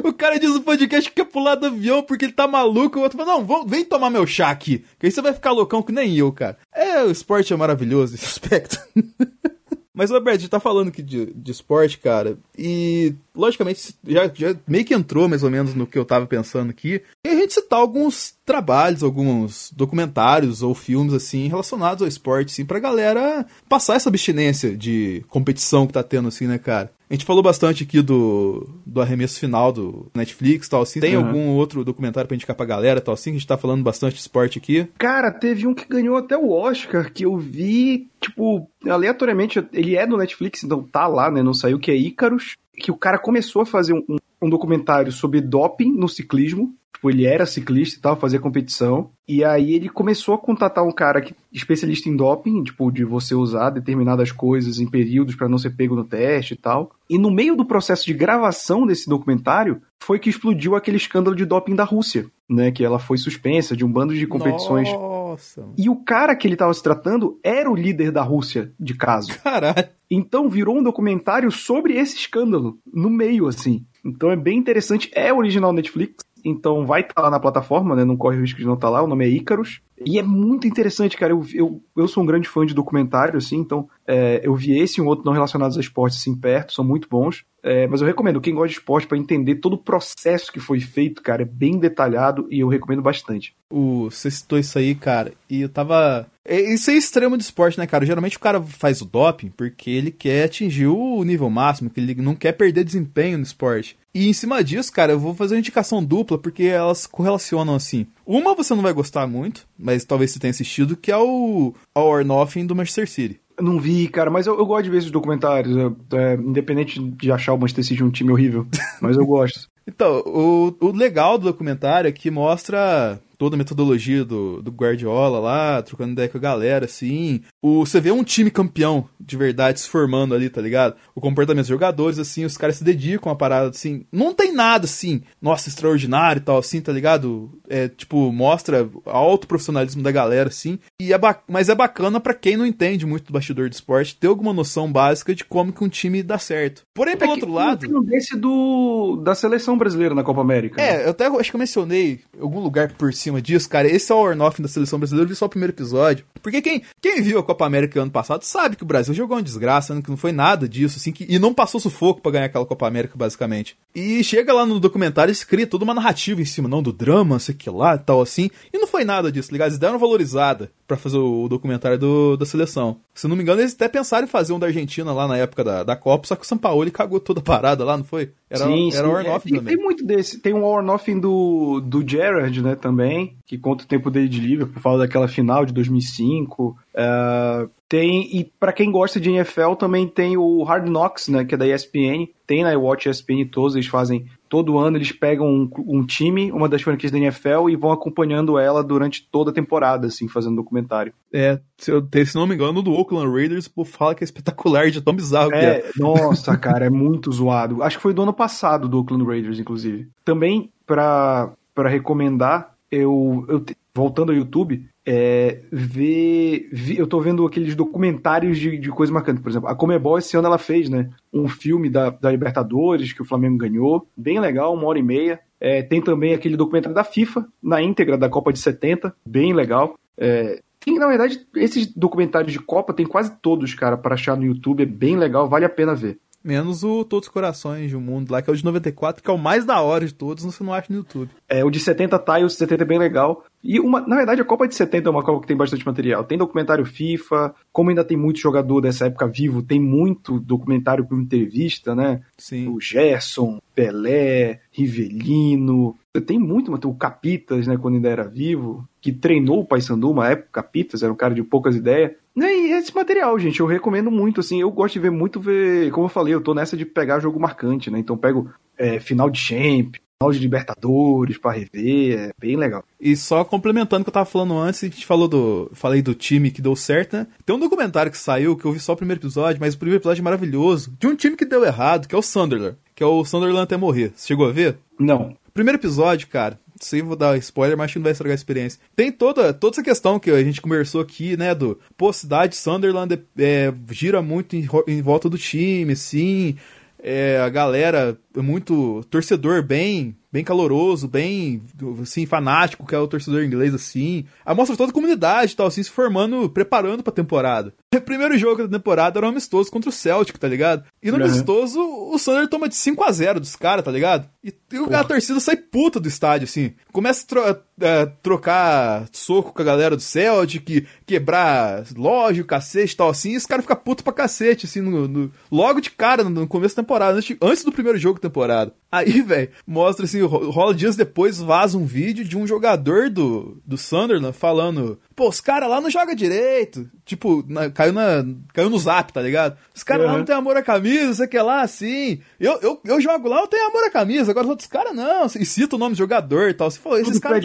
[0.05, 2.99] O cara diz no podcast que quer pular do avião porque ele tá maluco.
[2.99, 4.85] O outro fala: Não, vamos, vem tomar meu chá aqui.
[4.99, 6.59] Que aí você vai ficar loucão que nem eu, cara.
[6.75, 8.79] É, o esporte é maravilhoso nesse aspecto.
[9.99, 14.55] Mas, Roberto, a gente tá falando aqui de, de esporte, cara, e logicamente já, já
[14.67, 17.03] meio que entrou mais ou menos no que eu tava pensando aqui.
[17.27, 22.65] E a gente citar alguns trabalhos, alguns documentários ou filmes, assim, relacionados ao esporte, assim,
[22.65, 26.93] pra galera passar essa abstinência de competição que tá tendo, assim, né, cara?
[27.11, 31.01] A gente falou bastante aqui do, do arremesso final do Netflix tal, assim.
[31.01, 31.27] Tem Uhum.
[31.27, 33.31] algum outro documentário pra indicar pra galera tal, assim?
[33.31, 34.87] Que a gente tá falando bastante de esporte aqui.
[34.99, 40.07] Cara, teve um que ganhou até o Oscar, que eu vi, tipo, aleatoriamente, ele é
[40.07, 43.63] do Netflix, então tá lá, né, não saiu, que é Ícaros, que o cara começou
[43.63, 48.17] a fazer um, um documentário sobre doping no ciclismo, tipo, ele era ciclista e tal,
[48.17, 52.91] fazia competição, e aí ele começou a contatar um cara que, especialista em doping, tipo,
[52.91, 56.91] de você usar determinadas coisas em períodos pra não ser pego no teste e tal,
[57.09, 61.45] e no meio do processo de gravação desse documentário, foi que explodiu aquele escândalo de
[61.45, 65.89] doping da Rússia, né, que ela foi suspensa de um bando de competições Nossa, e
[65.89, 69.39] o cara que ele estava se tratando era o líder da Rússia, de caso.
[69.43, 69.89] caralho.
[70.11, 73.85] Então virou um documentário sobre esse escândalo, no meio, assim.
[74.05, 75.11] Então é bem interessante.
[75.15, 78.05] É original Netflix, então vai estar lá na plataforma, né?
[78.05, 79.03] Não corre o risco de não estar lá.
[79.03, 79.81] O nome é Ícaros.
[80.05, 81.33] E é muito interessante, cara.
[81.33, 85.01] Eu, eu, eu sou um grande fã de documentário, assim, então é, eu vi esse
[85.01, 87.45] e um outro não relacionados a esporte, assim, perto, são muito bons.
[87.63, 90.79] É, mas eu recomendo, quem gosta de esporte, para entender todo o processo que foi
[90.81, 93.55] feito, cara, é bem detalhado e eu recomendo bastante.
[93.71, 96.27] O, você citou isso aí, cara, e eu tava.
[96.45, 98.07] é- Isso é extremo de esporte, né, cara?
[98.07, 102.15] Geralmente o cara faz o doping porque ele quer atingir o nível máximo, que ele
[102.15, 103.99] não quer perder desempenho no esporte.
[104.15, 108.07] E em cima disso, cara, eu vou fazer uma indicação dupla, porque elas correlacionam assim.
[108.29, 112.09] Uma você não vai gostar muito, mas talvez você tenha assistido, que é o All
[112.09, 113.41] or Nothing do Manchester City.
[113.57, 117.01] Eu Não vi, cara, mas eu, eu gosto de ver esses documentários, é, é, independente
[117.01, 118.67] de achar o Manchester City um time horrível,
[119.01, 119.71] mas eu gosto.
[119.87, 125.39] Então, o, o legal do documentário é que mostra toda a metodologia do, do Guardiola
[125.39, 127.41] lá, trocando ideia com a galera, assim.
[127.63, 130.97] O, você vê um time campeão de verdade se formando ali, tá ligado?
[131.15, 134.05] O comportamento dos jogadores, assim, os caras se dedicam a parada, assim.
[134.13, 137.51] Não tem nada, assim, nossa, extraordinário e tal, assim, tá ligado?
[137.69, 140.79] É, tipo, mostra alto profissionalismo da galera, assim.
[141.01, 144.27] E é mas é bacana pra quem não entende muito do bastidor do esporte, ter
[144.27, 146.83] alguma noção básica de como que um time dá certo.
[146.95, 147.99] Porém, pelo É outro lado...
[147.99, 150.81] Um desse do, da seleção brasileira na Copa América.
[150.81, 151.03] né?
[151.03, 153.87] É, eu até acho que eu mencionei em algum lugar por cima disso, cara.
[153.89, 156.25] Esse é o Ornoff da seleção brasileira, eu vi só o primeiro episódio.
[156.43, 159.43] Porque quem, quem viu a Copa América ano passado sabe que o Brasil jogou uma
[159.43, 162.47] desgraça, né, que não foi nada disso, assim, que, e não passou sufoco pra ganhar
[162.47, 163.77] aquela Copa América, basicamente.
[163.95, 167.39] E chega lá no documentário, eles criam toda uma narrativa em cima, não, do drama,
[167.39, 168.51] sei que lá e tal, assim.
[168.73, 169.69] E não foi nada disso, ligado?
[169.69, 172.97] Eles deram valorizada pra fazer o documentário do, da seleção.
[173.15, 175.63] Se não me engano, eles até pensaram em fazer um da Argentina lá na época
[175.63, 178.33] da, da Copa, só que o Sampaoli cagou toda a parada lá, não foi?
[178.49, 179.77] Era, era o Ornoff é, tem, também.
[179.77, 180.39] tem muito desse.
[180.41, 184.83] Tem um Ornoff do, do Gerrard, né, também, que conta o tempo dele de Liverpool,
[184.83, 186.77] fala daquela final de 2005.
[186.95, 191.55] É, tem, e pra quem gosta de NFL, também tem o Hard Knocks, né, que
[191.55, 192.29] é da ESPN.
[192.47, 196.69] Tem na Watch ESPN todos, eles fazem todo ano, eles pegam um, um time, uma
[196.69, 201.15] das franquias da NFL, e vão acompanhando ela durante toda a temporada, assim, fazendo documentário.
[201.33, 204.91] É, se, eu, se não me engano, do Oakland Raiders, povo fala que é espetacular
[204.91, 205.79] de tão bizarro que é.
[205.79, 207.83] É, nossa, cara, é muito zoado.
[207.83, 210.07] Acho que foi do ano passado do Oakland Raiders, inclusive.
[210.23, 211.55] Também, pra
[211.87, 218.91] recomendar, eu, eu voltando ao YouTube, é, ver, eu tô vendo aqueles documentários de, de
[218.91, 219.41] coisa marcante.
[219.41, 221.11] Por exemplo, a Comebol esse ano ela fez, né?
[221.33, 224.07] Um filme da, da Libertadores que o Flamengo ganhou.
[224.17, 225.41] Bem legal, uma hora e meia.
[225.61, 229.99] É, tem também aquele documentário da FIFA, na íntegra da Copa de 70, bem legal.
[230.17, 234.45] É, tem, na verdade, esses documentários de Copa tem quase todos, cara, para achar no
[234.45, 234.83] YouTube.
[234.83, 236.19] É bem legal, vale a pena ver.
[236.43, 239.33] Menos o Todos os Corações do Mundo lá, que é o de 94, que é
[239.33, 241.31] o mais da hora de todos, você não acha no YouTube.
[241.49, 243.45] É, o de 70 tá e o de 70 é bem legal.
[243.63, 246.25] E uma, na verdade, a Copa de 70 é uma Copa que tem bastante material.
[246.25, 251.17] Tem documentário FIFA, como ainda tem muito jogador dessa época vivo, tem muito documentário com
[251.17, 252.23] entrevista, né?
[252.37, 252.69] Sim.
[252.69, 255.97] O Gerson, Pelé, Rivelino.
[256.27, 260.11] Tem muito, mas tem o Capitas, né, quando ainda era vivo, que treinou o Paysandu
[260.11, 262.13] uma época, Capitas, era um cara de poucas ideias.
[262.39, 265.91] Né, e esse material, gente, eu recomendo muito, assim, eu gosto de ver muito, ver,
[265.91, 269.29] como eu falei, eu tô nessa de pegar jogo marcante, né, então pego é, final
[269.29, 272.85] de Champ, final de Libertadores pra rever, é bem legal.
[273.01, 275.69] E só complementando o que eu tava falando antes, a gente falou do.
[275.73, 277.27] Falei do time que deu certo, né?
[277.45, 280.01] Tem um documentário que saiu, que eu vi só o primeiro episódio, mas o primeiro
[280.01, 280.93] episódio é maravilhoso.
[280.99, 282.77] De um time que deu errado, que é o Sunderland.
[282.95, 284.13] Que é o Sunderland até morrer.
[284.15, 284.79] Você chegou a ver?
[284.99, 285.37] Não.
[285.55, 286.59] Primeiro episódio, cara.
[286.81, 288.81] Sei, vou dar spoiler, mas acho que não vai estragar a experiência.
[288.95, 291.55] Tem toda, toda essa questão que a gente conversou aqui, né?
[291.55, 296.57] Do, pô, cidade Sunderland é, gira muito em, em volta do time, sim.
[297.01, 301.63] É, a galera é muito torcedor bem bem caloroso, bem
[302.03, 304.27] assim fanático, que é o torcedor inglês assim.
[304.45, 307.73] Aí mostra toda a comunidade, tal assim, se formando, preparando para temporada.
[307.95, 310.85] O primeiro jogo da temporada era um amistoso contra o Celtic, tá ligado?
[311.03, 311.25] E no uhum.
[311.25, 314.29] amistoso o Sander toma de 5 a 0 dos caras, tá ligado?
[314.49, 316.73] E, e a torcida sai puta do estádio assim.
[316.93, 322.97] Começa a, tro a, a trocar soco com a galera do Celtic, quebrar loja, cacete,
[322.97, 326.25] tal assim, e os caras ficam putos pra cacete assim no, no, logo de cara
[326.25, 328.73] no, no começo da temporada, antes, antes do primeiro jogo da temporada.
[328.91, 333.77] Aí, velho, mostra assim, rola dias depois, vaza um vídeo de um jogador do, do
[333.77, 336.89] Sunderland falando: pô, os caras lá não jogam direito.
[337.05, 339.59] Tipo, na, caiu, na, caiu no zap, tá ligado?
[339.75, 340.13] Os caras uhum.
[340.13, 342.21] lá não tem amor à camisa, você quer lá assim.
[342.39, 345.27] Eu, eu, eu jogo lá, eu tenho amor à camisa, agora os outros caras não.
[345.27, 346.71] E cita o nome do jogador e tal.
[346.71, 347.45] Você falou, esses caras.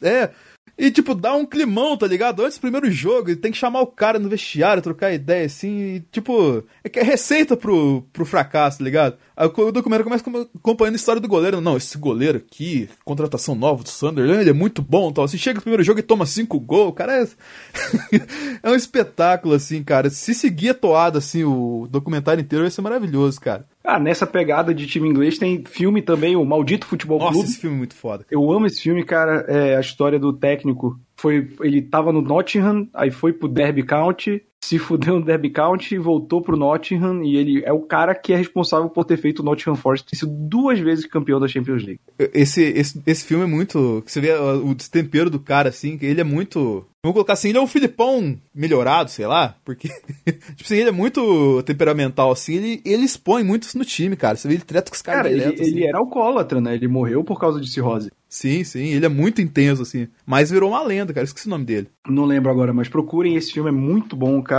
[0.00, 0.30] É, é.
[0.76, 2.42] E, tipo, dá um climão, tá ligado?
[2.42, 5.68] Antes do primeiro jogo, ele tem que chamar o cara no vestiário, trocar ideia, assim,
[5.68, 9.16] e, tipo, é que é receita pro, pro fracasso, tá ligado?
[9.36, 10.24] Aí o documentário começa
[10.56, 11.60] acompanhando a história do goleiro.
[11.60, 15.24] Não, esse goleiro aqui, contratação nova do Sunderland, ele é muito bom, tal.
[15.24, 17.28] Assim, chega no primeiro jogo e toma cinco gols, o cara é...
[18.62, 20.10] é um espetáculo, assim, cara.
[20.10, 23.64] Se seguir a toada, assim, o documentário inteiro vai ser maravilhoso, cara.
[23.84, 27.48] Ah, nessa pegada de time inglês tem filme também, o Maldito Futebol Nossa, Clube.
[27.48, 28.24] esse filme é muito foda.
[28.30, 29.44] Eu amo esse filme, cara.
[29.46, 30.98] É a história do técnico.
[31.16, 35.98] Foi, ele tava no Nottingham, aí foi pro Derby County, se fudeu no Derby County,
[35.98, 39.42] voltou pro Nottingham e ele é o cara que é responsável por ter feito o
[39.42, 42.00] Nottingham Forest ter sido duas vezes campeão da Champions League.
[42.18, 44.02] Esse, esse, esse filme é muito.
[44.06, 46.86] Você vê o destempero do cara, assim, que ele é muito.
[47.02, 49.88] Vamos colocar assim, ele é um Filipão melhorado, sei lá, porque,
[50.24, 54.36] tipo assim, ele é muito temperamental, assim, ele, ele expõe muito isso no time, cara.
[54.38, 55.76] Você vê, ele treta com os caras cara, direto, ele, assim.
[55.76, 56.74] ele era alcoólatra, né?
[56.74, 58.10] Ele morreu por causa de cirrose.
[58.34, 60.08] Sim, sim, ele é muito intenso, assim.
[60.26, 61.24] Mas virou uma lenda, cara.
[61.24, 61.86] Esqueci o nome dele.
[62.08, 64.53] Não lembro agora, mas procurem esse filme, é muito bom, cara.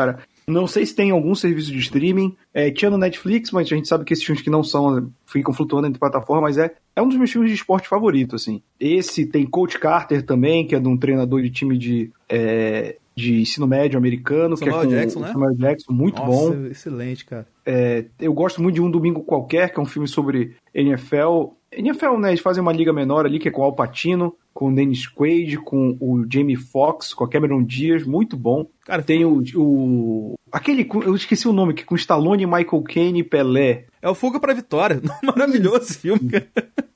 [0.47, 2.36] Não sei se tem algum serviço de streaming.
[2.53, 5.53] É, tinha no Netflix, mas a gente sabe que esses filmes que não são, ficam
[5.53, 8.62] flutuando entre plataformas, é, é um dos meus filmes de esporte favorito, assim.
[8.79, 13.41] Esse tem Coach Carter também, que é de um treinador de time de, é, de
[13.41, 15.31] ensino médio americano, Samuel que é com Jackson, né?
[15.31, 16.65] Samuel Jackson, muito Nossa, bom.
[16.67, 17.47] excelente, cara.
[17.65, 21.53] É, eu gosto muito de Um Domingo Qualquer, que é um filme sobre NFL.
[21.71, 22.30] NFL, né?
[22.30, 25.08] Eles fazem uma liga menor ali, que é com o Al Pacino, com o Dennis
[25.08, 28.67] Quaid, com o Jamie Foxx, com a Cameron Diaz, muito bom.
[28.86, 30.36] Cara, tem o, o.
[30.51, 30.88] Aquele.
[31.06, 33.86] Eu esqueci o nome, que com Stallone, Michael Caine e Pelé.
[34.01, 35.01] É o Fuga pra Vitória.
[35.21, 36.47] Maravilhoso esse filme, cara.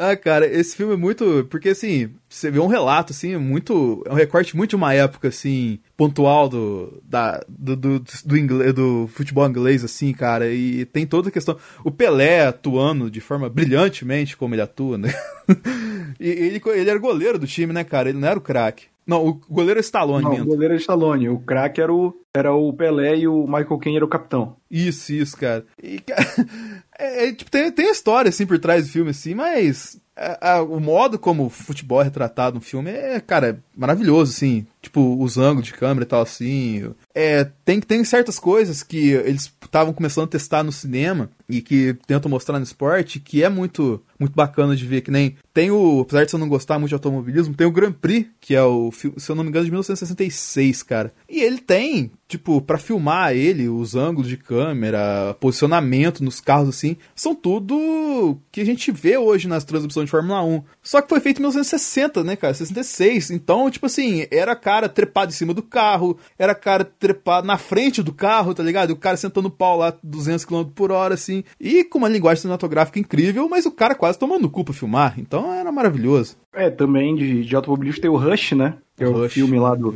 [0.00, 1.44] Ah, cara, esse filme é muito.
[1.50, 4.00] Porque, assim, você vê um relato, assim, muito.
[4.06, 7.02] É um recorte muito de uma época, assim, pontual do.
[7.02, 10.48] Da, do, do, do, inglês, do futebol inglês, assim, cara.
[10.50, 11.56] E tem toda a questão.
[11.84, 15.12] O Pelé atuando de forma brilhantemente como ele atua, né?
[16.20, 18.08] e ele, ele era goleiro do time, né, cara?
[18.08, 18.86] Ele não era o craque.
[19.04, 20.44] Não, o goleiro é Stallone Não, mesmo.
[20.44, 21.28] o goleiro é Stallone.
[21.30, 24.56] O craque era o, era o Pelé e o Michael Caine era o capitão.
[24.70, 25.64] Isso, isso, cara.
[25.82, 26.22] E, cara,
[26.96, 30.54] é, é, tipo, tem, tem a história, assim, por trás do filme, assim, mas a,
[30.54, 34.66] a, o modo como o futebol é retratado no filme é, cara, maravilhoso, assim.
[34.82, 36.92] Tipo, os ângulos de câmera e tal, assim.
[37.14, 41.96] É, tem, tem certas coisas que eles estavam começando a testar no cinema e que
[42.06, 45.02] tentam mostrar no esporte que é muito muito bacana de ver.
[45.02, 46.00] Que nem tem o.
[46.00, 48.90] Apesar de você não gostar muito de automobilismo, tem o Grand Prix, que é o,
[48.92, 51.12] se eu não me engano, de 1966, cara.
[51.28, 56.96] E ele tem, tipo, para filmar ele, os ângulos de câmera, posicionamento nos carros, assim,
[57.14, 60.62] são tudo que a gente vê hoje nas transmissões de Fórmula 1.
[60.82, 62.54] Só que foi feito em 1960, né, cara?
[62.54, 63.30] 66.
[63.30, 68.02] Então, tipo assim, era cara trepado em cima do carro, era cara trepado na frente
[68.02, 68.90] do carro, tá ligado?
[68.90, 71.44] E o cara sentando o pau lá 200 km por hora, assim.
[71.60, 75.14] E com uma linguagem cinematográfica incrível, mas o cara quase tomando o cu pra filmar.
[75.18, 76.36] Então era maravilhoso.
[76.52, 78.78] É, também de, de automobilismo tem o Rush, né?
[78.96, 79.94] Que é o Rush, filme lá do,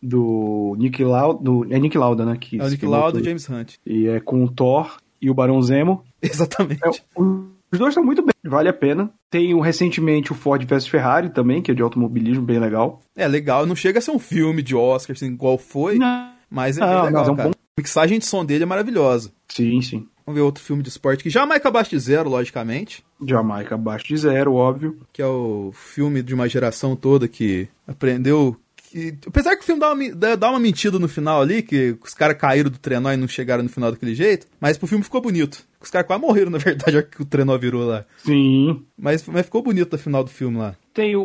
[0.00, 1.42] do Nick Lauda.
[1.42, 2.36] Do, é Nick Lauda, né?
[2.40, 3.74] Que É o Nick Lauda e James Hunt.
[3.84, 6.04] E é com o Thor e o Barão Zemo.
[6.22, 6.80] Exatamente.
[6.84, 6.90] É,
[7.72, 9.10] Os dois estão muito bem, vale a pena.
[9.30, 13.00] Tem recentemente o Ford vs Ferrari também, que é de automobilismo, bem legal.
[13.16, 16.30] É legal, não chega a ser um filme de Oscar, assim, igual foi, Não.
[16.48, 17.48] mas é Não, bem legal, é um cara.
[17.48, 19.32] bom- A mixagem de som dele é maravilhosa.
[19.48, 20.06] Sim, sim.
[20.24, 23.04] Vamos ver outro filme de esporte que jamais abaixo de zero, logicamente.
[23.26, 24.96] Jamaica abaixo de zero, óbvio.
[25.12, 28.56] que é o filme de uma geração toda que aprendeu.
[28.94, 32.14] Que, apesar que o filme dá uma, dá uma mentira no final ali, que os
[32.14, 35.20] caras caíram do trenó e não chegaram no final daquele jeito, mas pro filme ficou
[35.20, 35.66] bonito.
[35.80, 38.04] Os caras quase morreram, na verdade, que o trenó virou lá.
[38.18, 38.84] Sim.
[38.96, 40.76] Mas, mas ficou bonito no final do filme lá.
[40.94, 41.24] Tem o,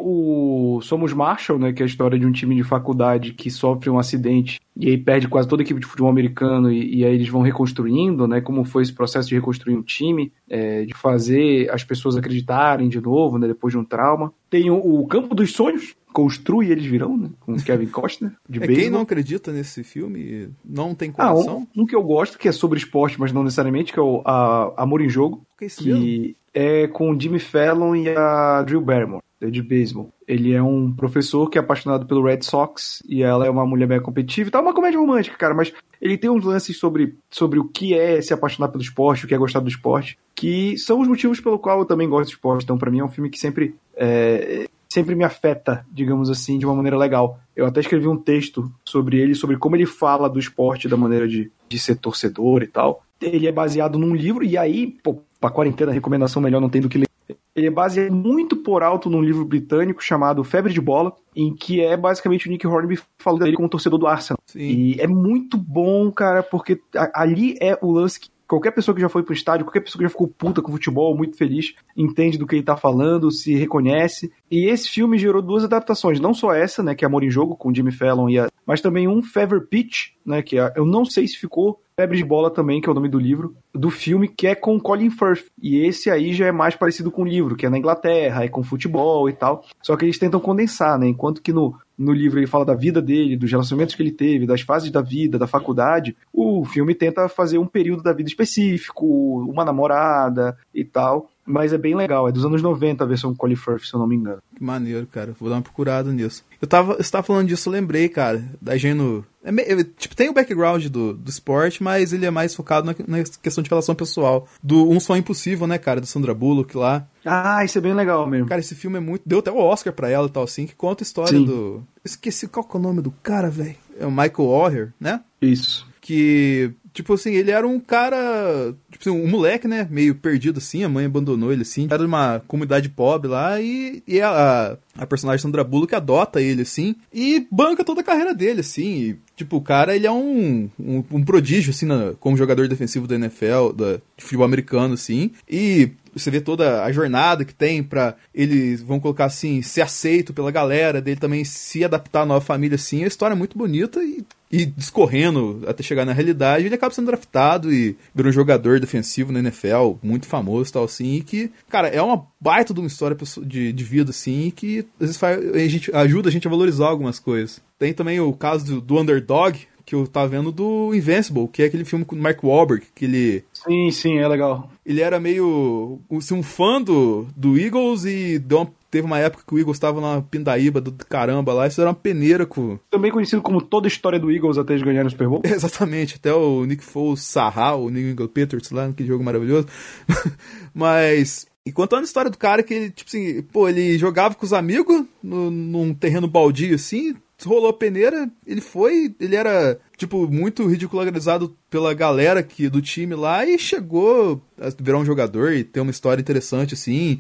[0.77, 3.88] o Somos Marshall, né, que é a história de um time de faculdade que sofre
[3.88, 7.13] um acidente e aí perde quase toda a equipe de futebol americano e, e aí
[7.13, 11.69] eles vão reconstruindo, né, como foi esse processo de reconstruir um time, é, de fazer
[11.69, 14.34] as pessoas acreditarem de novo, né, depois de um trauma.
[14.49, 18.63] Tem o, o Campo dos Sonhos, Construi Eles Virão, né, com o Kevin Costner, de
[18.63, 21.67] É, quem não acredita nesse filme não tem Ah, coração.
[21.76, 24.22] um, um que eu gosto, que é sobre esporte, mas não necessariamente, que é o
[24.26, 28.82] a, Amor em Jogo, Que é que é com o Jimmy Fallon e a Drew
[28.82, 30.12] Barrymore, é de beisebol.
[30.28, 33.88] Ele é um professor que é apaixonado pelo Red Sox e ela é uma mulher
[33.88, 34.62] bem competitiva e tal.
[34.62, 38.19] É uma comédia romântica, cara, mas ele tem uns lances sobre, sobre o que é
[38.22, 41.60] se apaixonar pelo esporte, o que é gostar do esporte, que são os motivos pelo
[41.60, 42.63] qual eu também gosto de esporte.
[42.63, 46.65] Então, pra mim, é um filme que sempre é, sempre me afeta, digamos assim, de
[46.65, 47.39] uma maneira legal.
[47.56, 51.28] Eu até escrevi um texto sobre ele, sobre como ele fala do esporte, da maneira
[51.28, 53.04] de, de ser torcedor e tal.
[53.21, 56.89] Ele é baseado num livro, e aí, pô, pra quarentena, recomendação melhor não tem do
[56.89, 57.08] que ler.
[57.56, 61.82] Ele é baseado muito por alto num livro britânico chamado Febre de Bola, em que
[61.82, 64.39] é basicamente o Nick Hornby falando dele como torcedor do Arsenal.
[64.45, 64.60] Sim.
[64.60, 66.82] E é muito bom, cara, porque
[67.13, 70.06] ali é o lance que qualquer pessoa que já foi pro estádio, qualquer pessoa que
[70.06, 73.54] já ficou puta com o futebol, muito feliz, entende do que ele tá falando, se
[73.56, 74.34] reconhece.
[74.50, 77.56] E esse filme gerou duas adaptações, não só essa, né, que é Amor em Jogo,
[77.56, 78.50] com Jimmy Fallon, e a...
[78.66, 80.74] mas também um Fever Pitch, né, que é...
[80.76, 83.58] eu não sei se ficou Febre de Bola também, que é o nome do livro,
[83.76, 85.48] do filme, que é com Colin Firth.
[85.62, 88.48] E esse aí já é mais parecido com o livro, que é na Inglaterra, é
[88.48, 89.66] com futebol e tal.
[89.84, 91.10] Só que eles tentam condensar, né?
[91.10, 94.48] Enquanto que no, no livro ele fala da vida dele, dos relacionamentos que ele teve,
[94.48, 99.06] das fases da vida, da faculdade, o filme tenta fazer um período da vida específico,
[99.50, 101.30] uma namorada e tal.
[101.52, 104.06] Mas é bem legal, é dos anos 90 a versão Colin Firth, se eu não
[104.08, 104.38] me engano.
[104.56, 105.34] Que maneiro, cara.
[105.40, 106.44] Vou dar uma procurada nisso.
[106.62, 109.26] Eu tava, você tava falando disso, eu lembrei, cara, da Geno.
[109.44, 112.86] É, me- é, tipo, tem o background do, do esporte, mas ele é mais focado
[112.86, 114.48] na, na questão de relação pessoal.
[114.62, 116.00] Do Um Sonho Impossível, né, cara?
[116.02, 117.08] Do Sandra Bullock lá.
[117.26, 118.48] Ah, isso é bem legal mesmo.
[118.48, 119.24] Cara, esse filme é muito.
[119.26, 121.46] Deu até o Oscar pra ela e tal, assim, que conta a história Sim.
[121.46, 121.82] do.
[122.06, 123.76] Esqueci qual que é o nome do cara, velho.
[124.00, 125.22] É o Michael Oher, né?
[125.42, 125.88] Isso.
[126.02, 128.76] Que, tipo assim, ele era um cara.
[128.92, 129.88] Tipo assim, um moleque, né?
[129.90, 131.88] Meio perdido assim, a mãe abandonou ele assim.
[131.90, 136.96] Era uma comunidade pobre lá e, e a, a personagem Sandra Bullock adota ele assim
[137.14, 138.84] e banca toda a carreira dele, assim.
[138.84, 143.08] E, tipo, o cara, ele é um, um, um prodígio, assim, na- como jogador defensivo
[143.08, 145.32] da NFL, da, de futebol americano, assim.
[145.50, 150.34] E você vê toda a jornada que tem pra eles, vão colocar assim, ser aceito
[150.34, 153.04] pela galera, dele também se adaptar à nova família, assim.
[153.04, 157.06] A história é muito bonita e, e discorrendo até chegar na realidade, ele acaba sendo
[157.08, 161.14] draftado e vira um jogador defensivo na NFL, muito famoso e tal, assim.
[161.16, 164.80] E que, cara, é uma baita de uma história de, de vida, assim, e que
[165.00, 167.62] às vezes faz, a gente, ajuda a gente a valorizar algumas coisas.
[167.78, 171.66] Tem também o caso do, do Underdog, que eu tava vendo do Invincible, que é
[171.66, 174.70] aquele filme com o Mark Wahlberg, que ele Sim, sim, é legal.
[174.86, 179.43] ele era meio assim, um fã do, do Eagles e deu uma- teve uma época
[179.45, 182.80] que o Eagles tava na pindaíba do caramba lá, isso era uma peneira com.
[182.89, 185.41] Também conhecido como toda a história do Eagles até eles ganharem o Super Bowl.
[185.45, 189.67] Exatamente, até o Nick Foles sarrar o New England Patriots lá naquele jogo maravilhoso.
[190.73, 191.47] Mas.
[191.65, 194.54] E contando a história do cara que ele, tipo assim, pô, ele jogava com os
[194.54, 200.65] amigos no, num terreno baldio assim, rolou a peneira, ele foi, ele era, tipo, muito
[200.65, 205.80] ridicularizado pela galera que, do time lá e chegou a virar um jogador e ter
[205.80, 207.19] uma história interessante, assim,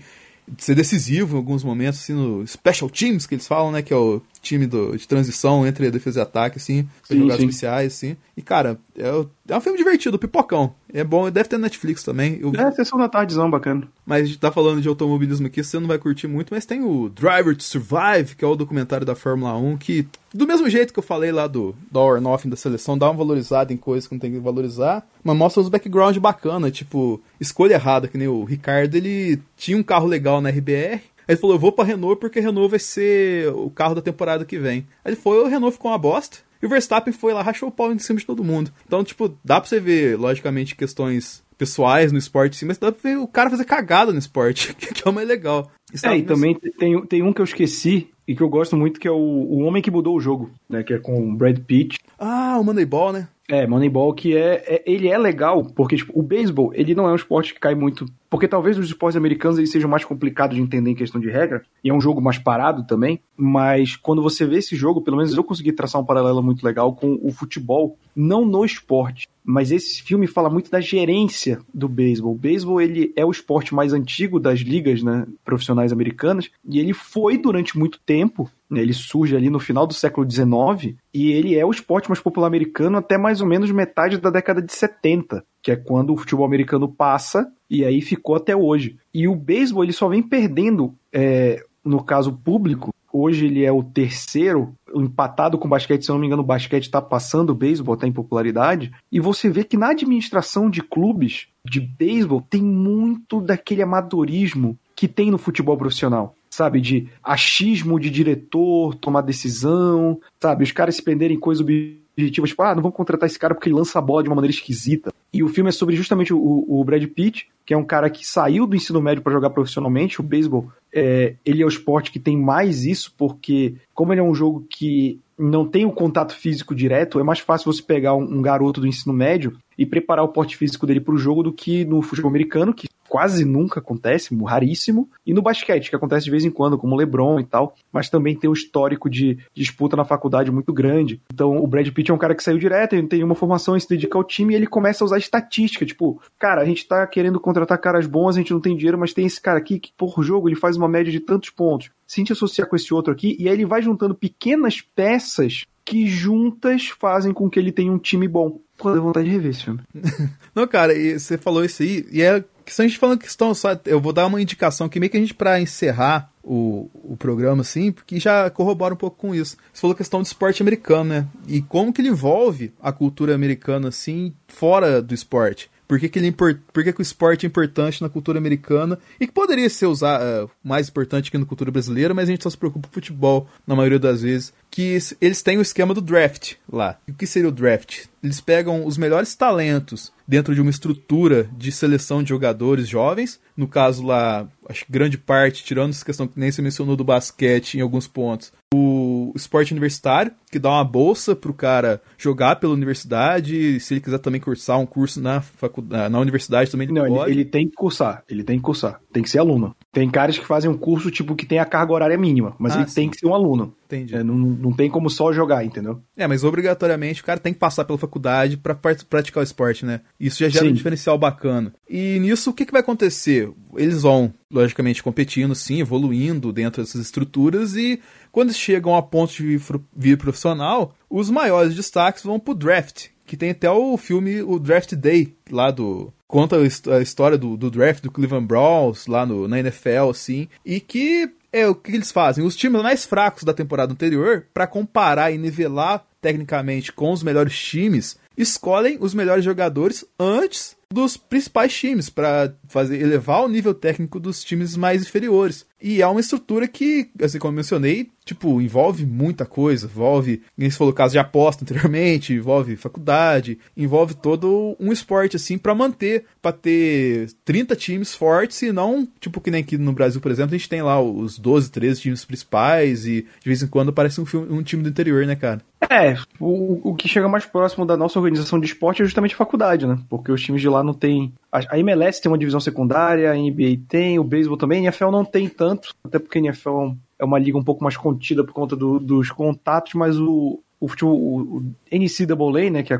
[0.55, 3.93] de ser decisivo em alguns momentos, assim, no Special Teams, que eles falam, né, que
[3.93, 7.47] é o time do, de transição entre defesa e ataque, assim, Sim, jogadas sim.
[7.47, 8.17] especiais, assim.
[8.35, 9.09] E, cara, é,
[9.53, 10.73] é um filme divertido, pipocão.
[10.93, 12.39] É bom, deve ter Netflix também.
[12.41, 13.87] Eu, É, sessão da tardezão, bacana.
[14.05, 16.83] mas a gente tá falando de automobilismo aqui, você não vai curtir muito, mas tem
[16.83, 20.91] o Driver to Survive, que é o documentário da Fórmula 1, que, do mesmo jeito
[20.91, 24.15] que eu falei lá do, Hour Nothing da seleção, dá uma valorizada em coisas que
[24.15, 28.43] não tem que valorizar, mas mostra uns background bacana, tipo, escolha errada, que nem o
[28.43, 32.19] Ricardo, ele tinha um carro legal na RBR, Aí ele falou, eu vou pra Renault
[32.19, 34.87] porque Renault vai ser o carro da temporada que vem.
[35.05, 36.39] Aí ele foi, o Renault ficou uma bosta.
[36.59, 38.73] E o Verstappen foi lá, rachou o pau em cima de todo mundo.
[38.87, 43.11] Então, tipo, dá pra você ver, logicamente, questões pessoais no esporte, sim, mas dá pra
[43.11, 45.69] ver o cara fazer cagada no esporte, que é o mais legal.
[46.03, 49.07] É, e também tem, tem um que eu esqueci e que eu gosto muito, que
[49.07, 50.81] é o, o Homem que Mudou o Jogo, né?
[50.81, 51.99] Que é com o Brad Pitt.
[52.17, 53.27] Ah, o Moneyball, né?
[53.49, 57.11] É, Moneyball que é, é, ele é legal porque tipo, o beisebol, ele não é
[57.11, 60.61] um esporte que cai muito, porque talvez os esportes americanos eles sejam mais complicados de
[60.61, 64.45] entender em questão de regra, e é um jogo mais parado também, mas quando você
[64.45, 67.97] vê esse jogo, pelo menos eu consegui traçar um paralelo muito legal com o futebol,
[68.15, 72.33] não no esporte, mas esse filme fala muito da gerência do beisebol.
[72.33, 76.93] O beisebol ele é o esporte mais antigo das ligas né, profissionais americanas e ele
[76.93, 78.47] foi durante muito tempo.
[78.69, 82.19] Né, ele surge ali no final do século XIX e ele é o esporte mais
[82.19, 86.17] popular americano até mais ou menos metade da década de 70, que é quando o
[86.17, 88.97] futebol americano passa e aí ficou até hoje.
[89.11, 93.83] E o beisebol ele só vem perdendo, é, no caso público, Hoje ele é o
[93.83, 96.05] terceiro, empatado com o basquete.
[96.05, 98.91] Se eu não me engano, o basquete está passando o beisebol, está em popularidade.
[99.11, 105.07] E você vê que na administração de clubes de beisebol tem muito daquele amadorismo que
[105.07, 106.35] tem no futebol profissional.
[106.49, 112.49] Sabe, de achismo de diretor, tomar decisão, sabe, os caras se prenderem em coisas objetivas,
[112.49, 114.53] tipo, ah, não vamos contratar esse cara porque ele lança a bola de uma maneira
[114.53, 115.13] esquisita.
[115.31, 118.25] E o filme é sobre justamente o, o Brad Pitt, que é um cara que
[118.25, 120.19] saiu do ensino médio para jogar profissionalmente.
[120.19, 124.23] O beisebol, é, ele é o esporte que tem mais isso, porque como ele é
[124.23, 128.23] um jogo que não tem o contato físico direto, é mais fácil você pegar um,
[128.23, 131.53] um garoto do ensino médio e preparar o porte físico dele para o jogo do
[131.53, 136.31] que no futebol americano, que quase nunca acontece, raríssimo, e no basquete, que acontece de
[136.31, 139.95] vez em quando, como o LeBron e tal, mas também tem um histórico de disputa
[139.95, 141.21] na faculdade muito grande.
[141.33, 143.81] Então, o Brad Pitt é um cara que saiu direto, ele tem uma formação e
[143.81, 147.07] se dedica ao time e ele começa a usar estatística, tipo, cara, a gente tá
[147.07, 149.93] querendo contratar caras bons, a gente não tem dinheiro, mas tem esse cara aqui que
[149.97, 151.89] por jogo ele faz uma média de tantos pontos.
[152.05, 155.65] Se a gente associar com esse outro aqui, e aí ele vai juntando pequenas peças
[155.89, 158.59] que juntas fazem com que ele tenha um time bom.
[158.77, 159.79] Pô, deu vontade de rever esse filme.
[160.53, 163.69] não, cara, e você falou isso aí, e é que a gente falando questão só,
[163.85, 167.61] eu vou dar uma indicação que meio que a gente para encerrar o, o programa
[167.61, 169.57] assim, porque já corrobora um pouco com isso.
[169.73, 171.27] Você falou questão do esporte americano, né?
[171.47, 175.71] E como que ele envolve a cultura americana assim fora do esporte.
[175.89, 176.31] Por que, que, ele é.
[176.31, 180.21] Por que, que o esporte é importante na cultura americana e que poderia ser usar,
[180.21, 183.47] uh, mais importante que na cultura brasileira, mas a gente só se preocupa com futebol
[183.65, 184.53] na maioria das vezes.
[184.69, 186.99] Que eles têm o esquema do draft lá.
[187.07, 188.05] E o que seria o draft?
[188.23, 193.39] Eles pegam os melhores talentos dentro de uma estrutura de seleção de jogadores jovens.
[193.57, 197.03] No caso lá, acho que grande parte, tirando essa questão que nem se mencionou do
[197.03, 202.73] basquete em alguns pontos, o esporte universitário, que dá uma bolsa pro cara jogar pela
[202.73, 207.31] universidade, se ele quiser também cursar um curso na faculdade, na universidade também Não, pode.
[207.31, 209.75] Ele, ele tem que cursar, ele tem que cursar, tem que ser aluno.
[209.91, 212.81] Tem caras que fazem um curso tipo que tem a carga horária mínima, mas ah,
[212.81, 212.95] ele sim.
[212.95, 213.73] tem que ser um aluno.
[213.85, 214.15] Entendi.
[214.15, 215.99] É, não, não tem como só jogar, entendeu?
[216.15, 220.01] É, mas obrigatoriamente o cara tem que passar pela faculdade para praticar o esporte, né?
[220.19, 220.71] Isso já gera sim.
[220.71, 221.73] um diferencial bacana.
[221.89, 223.51] E nisso, o que, que vai acontecer?
[223.75, 227.99] Eles vão, logicamente, competindo, sim, evoluindo dentro dessas estruturas e
[228.31, 229.59] quando chegam a ponto de
[229.95, 234.93] vir profissional, os maiores destaques vão pro draft, que tem até o filme o Draft
[234.93, 239.59] Day lá do conta a história do, do draft do Cleveland Browns lá no, na
[239.59, 242.45] NFL assim e que é o que eles fazem.
[242.45, 247.57] Os times mais fracos da temporada anterior para comparar e nivelar tecnicamente com os melhores
[247.57, 254.19] times escolhem os melhores jogadores antes dos principais times para fazer elevar o nível técnico
[254.19, 255.65] dos times mais inferiores.
[255.81, 260.69] E é uma estrutura que, assim como eu mencionei, tipo, envolve muita coisa, envolve, nem
[260.69, 266.25] se falou caso de aposta anteriormente, envolve faculdade, envolve todo um esporte assim para manter,
[266.41, 270.53] para ter 30 times fortes e não, tipo que nem aqui no Brasil, por exemplo,
[270.53, 274.21] a gente tem lá os 12, 13 times principais e de vez em quando aparece
[274.21, 275.61] um, um time do interior, né, cara?
[275.89, 279.37] É, o, o que chega mais próximo da nossa organização de esporte é justamente a
[279.37, 279.97] faculdade, né?
[280.09, 281.33] Porque os times de lá não tem.
[281.51, 285.25] A MLS tem uma divisão secundária, a NBA tem, o beisebol também, a NFL não
[285.25, 288.75] tem tanto, até porque a NFL é uma liga um pouco mais contida por conta
[288.75, 292.99] do, dos contatos, mas o, o, o, o NCAA, né, que é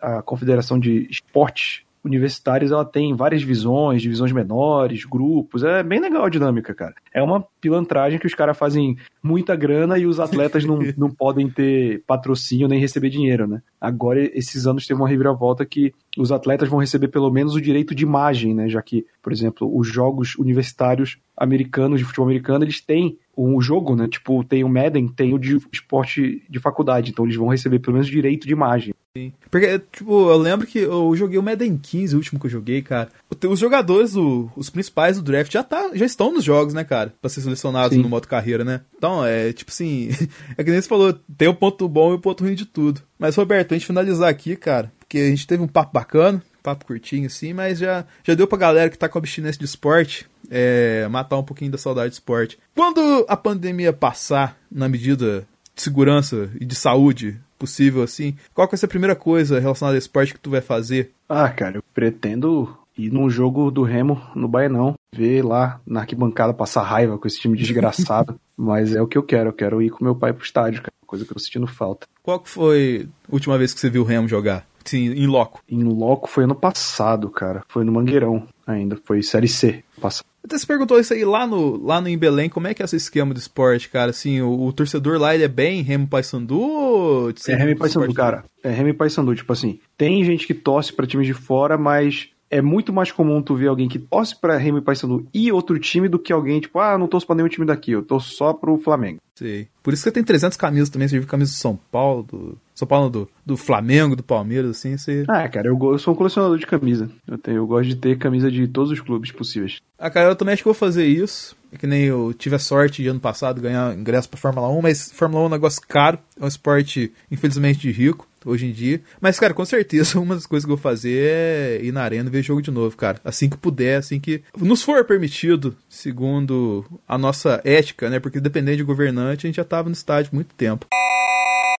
[0.00, 5.62] a, a Confederação de Esportes universitários ela tem várias divisões, divisões menores, grupos.
[5.62, 6.94] É bem legal a dinâmica, cara.
[7.14, 11.48] É uma pilantragem que os caras fazem muita grana e os atletas não, não podem
[11.48, 13.62] ter patrocínio nem receber dinheiro, né?
[13.80, 17.94] Agora, esses anos teve uma reviravolta que os atletas vão receber pelo menos o direito
[17.94, 18.68] de imagem, né?
[18.68, 23.96] Já que, por exemplo, os jogos universitários americanos de futebol americano, eles têm um jogo,
[23.96, 24.08] né?
[24.08, 27.94] Tipo, tem o Madden, tem o de esporte de faculdade, então eles vão receber pelo
[27.94, 28.94] menos direito de imagem.
[29.16, 29.32] Sim.
[29.50, 32.80] Porque, tipo, eu lembro que eu joguei o Madden 15, o último que eu joguei,
[32.80, 33.10] cara.
[33.46, 37.12] Os jogadores, o, os principais do draft já, tá, já estão nos jogos, né, cara?
[37.20, 38.02] Pra ser selecionados Sim.
[38.02, 38.80] no modo carreira, né?
[38.96, 40.08] Então, é tipo assim,
[40.56, 43.02] é que nem você falou, tem o ponto bom e o ponto ruim de tudo.
[43.18, 46.86] Mas, Roberto, a gente finalizar aqui, cara, porque a gente teve um papo bacana, papo
[46.86, 51.06] curtinho assim, mas já, já deu pra galera que tá com abstinência de esporte é,
[51.10, 52.58] matar um pouquinho da saudade de esporte.
[52.74, 58.72] Quando a pandemia passar, na medida de segurança e de saúde possível assim, qual que
[58.72, 61.12] vai ser a primeira coisa relacionada ao esporte que tu vai fazer?
[61.28, 66.52] Ah, cara, eu pretendo ir num jogo do Remo no Baianão, ver lá na arquibancada
[66.52, 68.34] passar raiva com esse time desgraçado.
[68.58, 70.92] Mas é o que eu quero, eu quero ir com meu pai pro estádio, cara,
[71.06, 72.06] coisa que eu tô sentindo falta.
[72.20, 74.66] Qual que foi a última vez que você viu o Remo jogar?
[74.84, 75.62] Sim, em loco.
[75.68, 77.62] Em loco foi ano passado, cara.
[77.68, 79.84] Foi no Mangueirão ainda, foi Série C.
[80.00, 80.26] Passado.
[80.44, 82.84] Até você perguntou isso aí lá no, lá no em Belém, como é que é
[82.84, 84.10] esse esquema do esporte, cara?
[84.10, 87.32] Assim, o, o torcedor lá, ele é bem Remo Paysandu?
[87.48, 88.44] É Remo Paysandu, cara.
[88.62, 92.60] É Remo Paysandu, tipo assim, tem gente que torce pra times de fora, mas é
[92.60, 96.06] muito mais comum tu ver alguém que torce pra Remo e Paysandu e outro time
[96.06, 98.76] do que alguém, tipo, ah, não torço pra nenhum time daqui, eu torço só pro
[98.76, 99.20] Flamengo.
[99.34, 99.68] Sei.
[99.82, 102.58] Por isso que você tem 300 camisas também, você viu camisa do São Paulo, do...
[102.74, 105.24] São Paulo, do, do Flamengo, do Palmeiras, assim, você...
[105.28, 107.10] Ah, cara, eu, eu sou um colecionador de camisa.
[107.26, 109.78] Eu, tenho, eu gosto de ter camisa de todos os clubes possíveis.
[109.98, 111.56] Ah, cara, eu também acho que vou fazer isso.
[111.72, 114.82] É que nem eu tive a sorte de ano passado ganhar ingresso pra Fórmula 1,
[114.82, 118.72] mas Fórmula 1 é um negócio caro, é um esporte, infelizmente, de rico, hoje em
[118.72, 119.00] dia.
[119.18, 122.28] Mas, cara, com certeza, uma das coisas que eu vou fazer é ir na arena
[122.28, 123.18] e ver jogo de novo, cara.
[123.24, 128.20] Assim que puder, assim que nos for permitido, segundo a nossa ética, né?
[128.20, 130.86] Porque dependendo de governante, a gente já tava no estádio muito tempo.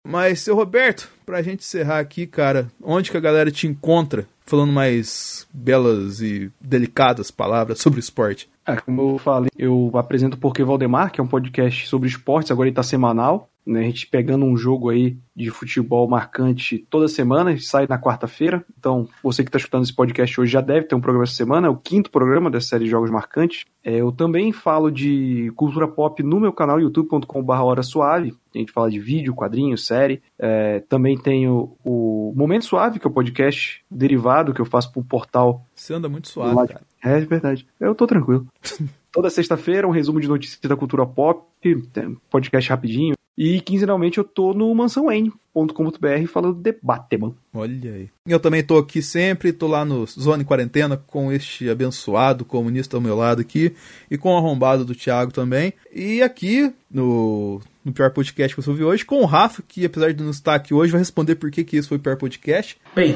[0.05, 4.73] Mas, seu Roberto, pra gente encerrar aqui, cara, onde que a galera te encontra falando
[4.73, 8.49] mais belas e delicadas palavras sobre o esporte?
[8.65, 12.51] É, como eu falei, eu apresento o Porquê Valdemar, que é um podcast sobre esportes,
[12.51, 13.81] agora ele tá semanal, né?
[13.81, 18.63] A gente pegando um jogo aí de futebol marcante toda semana, sai na quarta-feira.
[18.77, 21.67] Então, você que tá escutando esse podcast hoje já deve ter um programa essa semana,
[21.67, 23.65] é o quinto programa dessa série de jogos marcantes.
[23.83, 28.33] É, eu também falo de cultura pop no meu canal youtube.com.br Hora Suave.
[28.53, 30.21] A gente fala de vídeo, quadrinho, série.
[30.37, 35.03] É, também tenho o Momento Suave, que é o podcast derivado que eu faço pro
[35.03, 36.81] portal Você anda muito suave, Lá- cara.
[37.03, 37.67] é verdade.
[37.77, 38.47] Eu tô tranquilo.
[39.11, 43.15] Toda sexta-feira, um resumo de notícias da cultura pop, tem podcast rapidinho.
[43.37, 47.33] E quinzenalmente eu tô no mansãoen.com.br falando de Batman.
[47.53, 48.09] Olha aí.
[48.25, 53.01] Eu também tô aqui sempre, tô lá no Zone Quarentena com este abençoado comunista ao
[53.01, 53.75] meu lado aqui
[54.09, 55.73] e com o arrombado do Thiago também.
[55.93, 60.13] E aqui no, no pior podcast que você ouviu hoje, com o Rafa, que apesar
[60.13, 62.77] de não estar aqui hoje, vai responder por que, que isso foi o pior podcast.
[62.95, 63.15] Bem,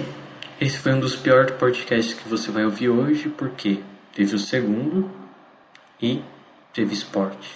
[0.59, 3.79] esse foi um dos piores podcasts que você vai ouvir hoje, porque
[4.13, 5.09] teve o segundo
[6.01, 6.21] e
[6.73, 7.49] teve esporte.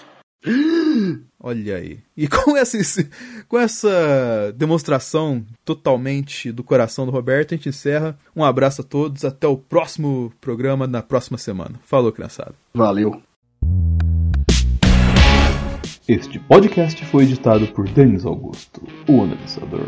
[1.39, 1.99] Olha aí.
[2.15, 2.77] E com essa,
[3.47, 8.17] com essa demonstração totalmente do coração do Roberto, a gente encerra.
[8.35, 11.79] Um abraço a todos, até o próximo programa na próxima semana.
[11.83, 12.53] Falou, criançada.
[12.73, 13.21] Valeu.
[16.07, 19.87] Este podcast foi editado por Denis Augusto, o analisador.